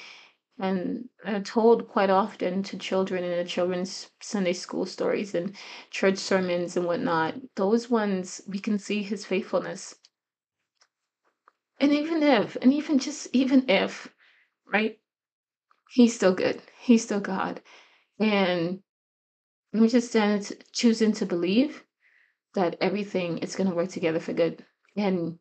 and 0.60 1.08
are 1.26 1.40
told 1.42 1.88
quite 1.88 2.10
often 2.10 2.64
to 2.64 2.78
children 2.78 3.24
in 3.24 3.38
the 3.38 3.46
children's 3.46 4.10
Sunday 4.22 4.54
school 4.54 4.86
stories 4.86 5.36
and 5.36 5.56
church 5.92 6.18
sermons 6.18 6.76
and 6.76 6.86
whatnot. 6.86 7.36
Those 7.56 7.90
ones 7.90 8.42
we 8.48 8.60
can 8.60 8.80
see 8.80 9.04
his 9.04 9.26
faithfulness. 9.26 9.96
And 11.80 11.92
even 11.92 12.24
if, 12.24 12.58
and 12.62 12.74
even 12.74 12.98
just 12.98 13.28
even 13.34 13.70
if, 13.70 14.12
right? 14.72 15.00
He's 15.92 16.16
still 16.16 16.34
good. 16.34 16.62
He's 16.80 17.04
still 17.04 17.20
God. 17.20 17.62
And 18.20 18.82
I'm 19.74 19.88
just 19.88 20.10
stand, 20.10 20.52
choosing 20.74 21.14
to 21.14 21.26
believe 21.26 21.84
that 22.56 22.78
everything 22.82 23.38
is 23.40 23.56
going 23.56 23.70
to 23.70 23.76
work 23.76 23.90
together 23.90 24.20
for 24.20 24.34
good. 24.34 24.66
And 24.96 25.38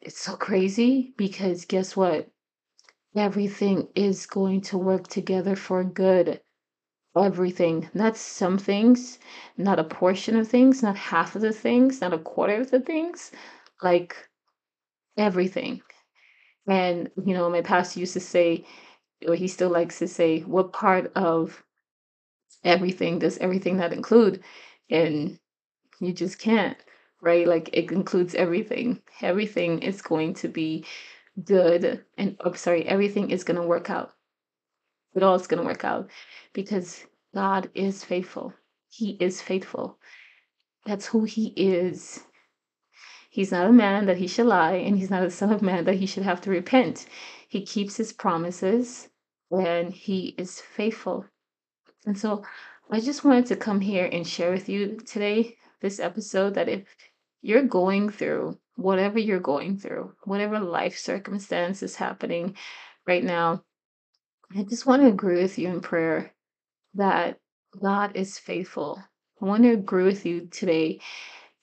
it's 0.00 0.20
so 0.20 0.36
crazy 0.36 1.12
because 1.18 1.66
guess 1.66 1.94
what? 1.94 2.30
Everything 3.16 3.88
is 3.94 4.26
going 4.26 4.60
to 4.60 4.76
work 4.76 5.08
together 5.08 5.56
for 5.56 5.82
good. 5.82 6.40
Everything, 7.16 7.88
not 7.94 8.14
some 8.14 8.58
things, 8.58 9.18
not 9.56 9.78
a 9.78 9.84
portion 9.84 10.36
of 10.36 10.46
things, 10.46 10.82
not 10.82 10.96
half 10.96 11.34
of 11.34 11.40
the 11.40 11.52
things, 11.52 12.02
not 12.02 12.12
a 12.12 12.18
quarter 12.18 12.60
of 12.60 12.70
the 12.70 12.80
things, 12.80 13.32
like 13.82 14.14
everything. 15.16 15.80
And, 16.68 17.10
you 17.24 17.32
know, 17.32 17.48
my 17.48 17.62
pastor 17.62 18.00
used 18.00 18.12
to 18.14 18.20
say, 18.20 18.66
or 19.26 19.34
he 19.34 19.48
still 19.48 19.70
likes 19.70 19.98
to 20.00 20.08
say, 20.08 20.40
what 20.40 20.74
part 20.74 21.10
of 21.16 21.64
everything 22.64 23.18
does 23.18 23.38
everything 23.38 23.78
not 23.78 23.94
include? 23.94 24.42
And 24.90 25.38
you 26.00 26.12
just 26.12 26.38
can't, 26.38 26.76
right? 27.22 27.48
Like 27.48 27.70
it 27.72 27.90
includes 27.92 28.34
everything. 28.34 29.00
Everything 29.22 29.78
is 29.78 30.02
going 30.02 30.34
to 30.34 30.48
be 30.48 30.84
good. 31.44 32.04
And 32.16 32.36
I'm 32.40 32.54
sorry, 32.56 32.86
everything 32.86 33.30
is 33.30 33.44
going 33.44 33.60
to 33.60 33.66
work 33.66 33.90
out. 33.90 34.12
It 35.14 35.22
all 35.22 35.34
is 35.34 35.46
going 35.46 35.62
to 35.62 35.66
work 35.66 35.84
out 35.84 36.10
because 36.52 37.04
God 37.34 37.70
is 37.74 38.04
faithful. 38.04 38.52
He 38.90 39.10
is 39.20 39.40
faithful. 39.40 39.98
That's 40.84 41.06
who 41.06 41.24
He 41.24 41.48
is. 41.56 42.24
He's 43.36 43.52
not 43.52 43.68
a 43.68 43.72
man 43.72 44.06
that 44.06 44.16
he 44.16 44.28
should 44.28 44.46
lie, 44.46 44.76
and 44.76 44.96
he's 44.96 45.10
not 45.10 45.22
a 45.22 45.30
son 45.30 45.52
of 45.52 45.60
man 45.60 45.84
that 45.84 45.96
he 45.96 46.06
should 46.06 46.22
have 46.22 46.40
to 46.40 46.50
repent. 46.50 47.04
He 47.46 47.66
keeps 47.66 47.98
his 47.98 48.10
promises 48.10 49.10
and 49.50 49.92
he 49.92 50.34
is 50.38 50.58
faithful. 50.58 51.26
And 52.06 52.18
so 52.18 52.44
I 52.90 52.98
just 53.00 53.24
wanted 53.24 53.44
to 53.46 53.56
come 53.56 53.80
here 53.80 54.08
and 54.10 54.26
share 54.26 54.52
with 54.52 54.70
you 54.70 54.96
today, 55.04 55.58
this 55.82 56.00
episode, 56.00 56.54
that 56.54 56.70
if 56.70 56.84
you're 57.46 57.62
going 57.62 58.10
through 58.10 58.58
whatever 58.74 59.20
you're 59.20 59.38
going 59.38 59.78
through, 59.78 60.12
whatever 60.24 60.58
life 60.58 60.98
circumstance 60.98 61.80
is 61.80 61.94
happening 61.94 62.56
right 63.06 63.22
now, 63.22 63.62
I 64.56 64.64
just 64.64 64.84
want 64.84 65.02
to 65.02 65.08
agree 65.08 65.40
with 65.40 65.56
you 65.56 65.68
in 65.68 65.80
prayer 65.80 66.32
that 66.94 67.38
God 67.80 68.16
is 68.16 68.36
faithful. 68.36 69.00
I 69.40 69.44
want 69.44 69.62
to 69.62 69.70
agree 69.70 70.02
with 70.02 70.26
you 70.26 70.48
today, 70.50 70.98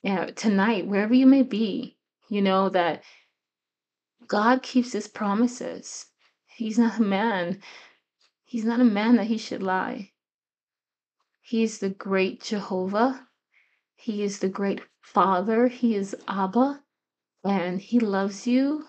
yeah, 0.02 0.28
tonight, 0.28 0.88
wherever 0.88 1.14
you 1.14 1.26
may 1.26 1.44
be, 1.44 1.98
you 2.30 2.42
know, 2.42 2.70
that 2.70 3.04
God 4.26 4.64
keeps 4.64 4.94
his 4.94 5.10
promises. 5.10 6.06
He's 6.46 6.80
not 6.80 7.00
a 7.00 7.04
man. 7.04 7.60
He's 8.46 8.64
not 8.64 8.80
a 8.80 8.86
man 8.86 9.18
that 9.18 9.28
he 9.28 9.38
should 9.38 9.62
lie. 9.62 10.12
He 11.42 11.62
is 11.62 11.80
the 11.80 11.90
great 11.90 12.42
Jehovah. 12.42 13.28
He 14.04 14.22
is 14.22 14.40
the 14.40 14.50
great 14.50 14.82
Father. 15.02 15.70
He 15.70 15.96
is 15.96 16.14
Abba. 16.28 16.84
And 17.46 17.80
he 17.80 18.02
loves 18.02 18.46
you 18.46 18.86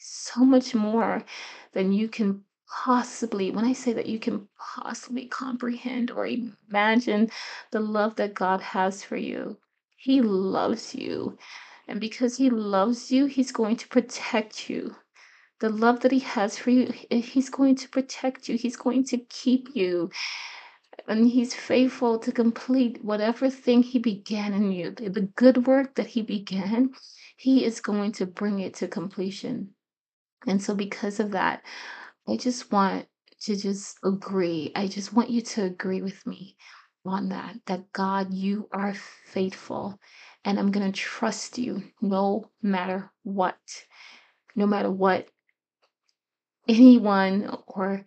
so 0.00 0.44
much 0.44 0.74
more 0.74 1.24
than 1.72 1.92
you 1.92 2.08
can 2.08 2.42
possibly, 2.84 3.52
when 3.52 3.64
I 3.64 3.72
say 3.72 3.92
that 3.92 4.06
you 4.06 4.18
can 4.18 4.48
possibly 4.58 5.26
comprehend 5.26 6.10
or 6.10 6.26
imagine 6.26 7.30
the 7.70 7.78
love 7.78 8.16
that 8.16 8.34
God 8.34 8.60
has 8.60 9.04
for 9.04 9.16
you. 9.16 9.56
He 9.96 10.20
loves 10.20 10.96
you. 10.96 11.38
And 11.86 12.00
because 12.00 12.36
he 12.36 12.50
loves 12.50 13.12
you, 13.12 13.26
he's 13.26 13.52
going 13.52 13.76
to 13.76 13.88
protect 13.88 14.68
you. 14.68 14.96
The 15.60 15.70
love 15.70 16.00
that 16.00 16.10
he 16.10 16.18
has 16.20 16.58
for 16.58 16.70
you, 16.70 16.92
he's 17.08 17.50
going 17.50 17.76
to 17.76 17.88
protect 17.88 18.48
you. 18.48 18.58
He's 18.58 18.76
going 18.76 19.04
to 19.04 19.18
keep 19.18 19.68
you 19.74 20.10
and 21.08 21.28
he's 21.28 21.54
faithful 21.54 22.18
to 22.18 22.32
complete 22.32 23.04
whatever 23.04 23.50
thing 23.50 23.82
he 23.82 23.98
began 23.98 24.52
in 24.54 24.72
you. 24.72 24.90
The 24.90 25.08
the 25.10 25.28
good 25.36 25.66
work 25.66 25.94
that 25.96 26.06
he 26.08 26.22
began, 26.22 26.90
he 27.36 27.64
is 27.64 27.80
going 27.80 28.12
to 28.12 28.26
bring 28.26 28.60
it 28.60 28.74
to 28.74 28.88
completion. 28.88 29.74
And 30.46 30.62
so, 30.62 30.74
because 30.74 31.20
of 31.20 31.32
that, 31.32 31.62
I 32.28 32.36
just 32.36 32.72
want 32.72 33.06
to 33.42 33.56
just 33.56 33.98
agree. 34.04 34.72
I 34.74 34.86
just 34.86 35.12
want 35.12 35.30
you 35.30 35.42
to 35.42 35.64
agree 35.64 36.02
with 36.02 36.26
me 36.26 36.56
on 37.04 37.28
that, 37.28 37.56
that 37.66 37.92
God, 37.92 38.32
you 38.34 38.68
are 38.72 38.94
faithful. 39.26 39.98
And 40.44 40.58
I'm 40.58 40.70
going 40.70 40.90
to 40.90 40.98
trust 40.98 41.58
you 41.58 41.82
no 42.00 42.50
matter 42.62 43.10
what. 43.22 43.58
No 44.54 44.66
matter 44.66 44.90
what 44.90 45.28
anyone 46.68 47.58
or 47.66 48.04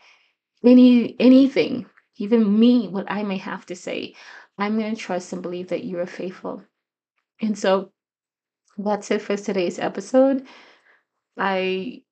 any 0.63 1.15
anything, 1.19 1.85
even 2.19 2.59
me, 2.59 2.87
what 2.87 3.09
I 3.09 3.23
may 3.23 3.37
have 3.37 3.65
to 3.67 3.75
say. 3.75 4.15
I'm 4.57 4.77
going 4.77 4.93
to 4.93 5.01
trust 5.01 5.33
and 5.33 5.41
believe 5.41 5.69
that 5.69 5.85
you 5.85 5.99
are 5.99 6.05
faithful. 6.05 6.63
And 7.41 7.57
so 7.57 7.91
that's 8.77 9.09
it 9.09 9.21
for 9.21 9.37
today's 9.37 9.79
episode. 9.79 10.45
I 11.37 12.03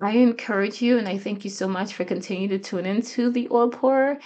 I 0.00 0.12
encourage 0.12 0.82
you 0.82 0.98
and 0.98 1.08
I 1.08 1.18
thank 1.18 1.44
you 1.44 1.50
so 1.50 1.68
much 1.68 1.94
for 1.94 2.04
continuing 2.04 2.50
to 2.50 2.58
tune 2.58 2.84
into 2.84 3.30
the 3.30 3.48
oil 3.50 3.70
pour. 3.70 4.18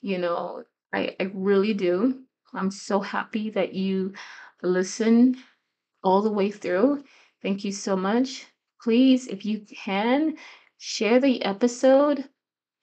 You 0.00 0.18
know, 0.18 0.64
I, 0.92 1.16
I 1.20 1.30
really 1.34 1.74
do. 1.74 2.22
I'm 2.54 2.70
so 2.70 3.00
happy 3.00 3.50
that 3.50 3.74
you 3.74 4.12
listen 4.62 5.36
all 6.02 6.22
the 6.22 6.32
way 6.32 6.50
through. 6.50 7.04
Thank 7.42 7.64
you 7.64 7.72
so 7.72 7.96
much. 7.96 8.46
Please, 8.82 9.26
if 9.26 9.44
you 9.44 9.60
can, 9.60 10.36
share 10.78 11.20
the 11.20 11.42
episode 11.44 12.28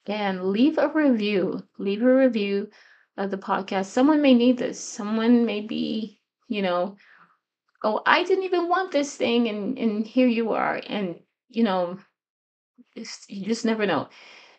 and 0.06 0.50
leave 0.50 0.78
a 0.78 0.88
review. 0.88 1.62
Leave 1.78 2.02
a 2.02 2.14
review 2.14 2.68
of 3.16 3.30
the 3.30 3.38
podcast. 3.38 3.86
Someone 3.86 4.22
may 4.22 4.34
need 4.34 4.58
this. 4.58 4.80
Someone 4.80 5.44
may 5.44 5.60
be, 5.60 6.20
you 6.48 6.62
know, 6.62 6.96
oh, 7.82 8.02
I 8.06 8.24
didn't 8.24 8.44
even 8.44 8.68
want 8.68 8.92
this 8.92 9.16
thing, 9.16 9.48
and 9.48 9.78
and 9.78 10.06
here 10.06 10.28
you 10.28 10.52
are. 10.52 10.80
And 10.86 11.20
you 11.48 11.64
know, 11.64 11.98
you 12.94 13.46
just 13.46 13.64
never 13.64 13.86
know. 13.86 14.08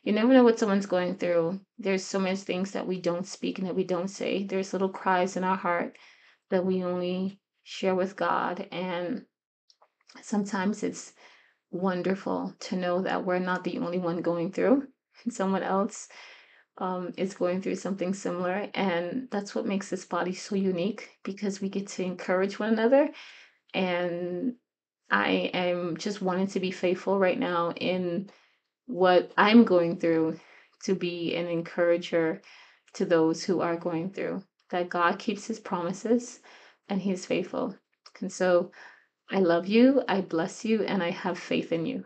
You 0.04 0.14
never 0.14 0.34
know 0.34 0.44
what 0.44 0.58
someone's 0.58 0.88
going 0.88 1.18
through. 1.18 1.62
There's 1.78 2.04
so 2.04 2.20
many 2.20 2.36
things 2.36 2.72
that 2.72 2.88
we 2.88 3.00
don't 3.00 3.28
speak 3.28 3.60
and 3.60 3.68
that 3.68 3.76
we 3.76 3.84
don't 3.84 4.08
say. 4.08 4.44
There's 4.44 4.74
little 4.74 4.90
cries 4.90 5.38
in 5.38 5.44
our 5.44 5.56
heart 5.56 5.98
that 6.50 6.66
we 6.66 6.84
only 6.84 7.40
share 7.64 7.94
with 7.94 8.16
God. 8.16 8.68
And 8.72 9.26
sometimes 10.22 10.82
it's 10.82 11.14
wonderful 11.70 12.56
to 12.62 12.76
know 12.76 13.04
that 13.04 13.26
we're 13.26 13.40
not 13.40 13.64
the 13.64 13.78
only 13.78 14.00
one 14.00 14.22
going 14.22 14.52
through. 14.52 14.88
Someone 15.30 15.64
else 15.64 16.08
um, 16.78 17.14
is 17.18 17.34
going 17.34 17.62
through 17.62 17.76
something 17.76 18.14
similar. 18.14 18.70
And 18.74 19.28
that's 19.32 19.54
what 19.56 19.66
makes 19.66 19.90
this 19.90 20.06
body 20.06 20.34
so 20.34 20.56
unique 20.56 21.10
because 21.24 21.62
we 21.62 21.70
get 21.70 21.88
to 21.90 22.04
encourage 22.04 22.60
one 22.60 22.74
another. 22.74 23.10
And 23.74 24.56
I 25.12 25.52
am 25.54 25.98
just 25.98 26.22
wanting 26.22 26.48
to 26.48 26.60
be 26.60 26.72
faithful 26.72 27.20
right 27.20 27.40
now 27.40 27.72
in 27.74 28.30
what 28.88 29.32
I'm 29.38 29.64
going 29.64 29.98
through 29.98 30.40
to 30.84 30.96
be 30.96 31.36
an 31.36 31.48
encourager 31.48 32.42
to 32.94 33.06
those 33.06 33.44
who 33.44 33.62
are 33.62 33.78
going 33.78 34.12
through. 34.12 34.44
That 34.72 34.90
God 34.90 35.20
keeps 35.20 35.48
his 35.48 35.60
promises 35.60 36.40
and 36.90 37.02
he 37.02 37.12
is 37.12 37.26
faithful. 37.26 37.76
And 38.22 38.32
so 38.32 38.72
I 39.30 39.40
love 39.40 39.68
you, 39.68 40.04
I 40.08 40.22
bless 40.22 40.66
you, 40.66 40.84
and 40.84 41.04
I 41.04 41.12
have 41.12 41.40
faith 41.40 41.72
in 41.72 41.86
you. 41.86 42.06